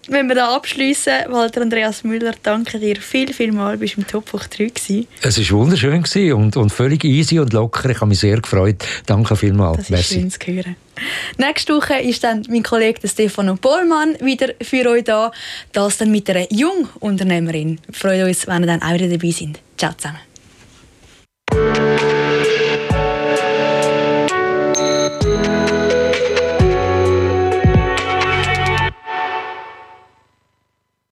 Wenn 0.07 0.27
wir 0.27 0.35
da 0.35 0.55
abschließen, 0.55 1.13
Walter 1.29 1.61
Andreas 1.61 2.03
Müller, 2.03 2.33
danke 2.43 2.79
dir 2.79 2.97
viel, 2.97 3.33
viel 3.33 3.51
mal. 3.51 3.77
Du 3.77 3.81
warst 3.81 3.97
im 3.97 4.07
Top 4.07 4.25
3 4.31 4.65
gewesen. 4.65 5.07
Es 5.21 5.37
war 5.37 5.59
wunderschön 5.59 6.03
und, 6.33 6.57
und 6.57 6.69
völlig 6.71 7.03
easy 7.03 7.39
und 7.39 7.53
locker. 7.53 7.89
Ich 7.89 7.97
habe 7.97 8.07
mich 8.07 8.19
sehr 8.19 8.39
gefreut. 8.41 8.83
Danke 9.05 9.35
vielmals. 9.35 9.77
Das 9.77 9.85
ist 9.85 9.91
Merci. 9.91 10.13
schön 10.15 10.31
zu 10.31 10.39
hören. 10.45 10.75
Nächste 11.37 11.75
Woche 11.75 11.99
ist 11.99 12.23
dann 12.23 12.45
mein 12.49 12.63
Kollege 12.63 13.07
Stefano 13.07 13.55
Pohlmann 13.55 14.15
wieder 14.19 14.49
für 14.61 14.89
euch 14.89 15.05
da. 15.05 15.31
Das 15.71 15.97
dann 15.97 16.11
mit 16.11 16.29
einer 16.29 16.51
Jungunternehmerin. 16.51 17.79
Wir 17.85 17.93
freuen 17.93 18.27
uns, 18.27 18.47
wenn 18.47 18.63
ihr 18.63 18.67
dann 18.67 18.81
auch 18.81 18.93
wieder 18.93 19.07
dabei 19.07 19.31
sind. 19.31 19.59
Ciao 19.77 19.93
zusammen. 19.93 20.19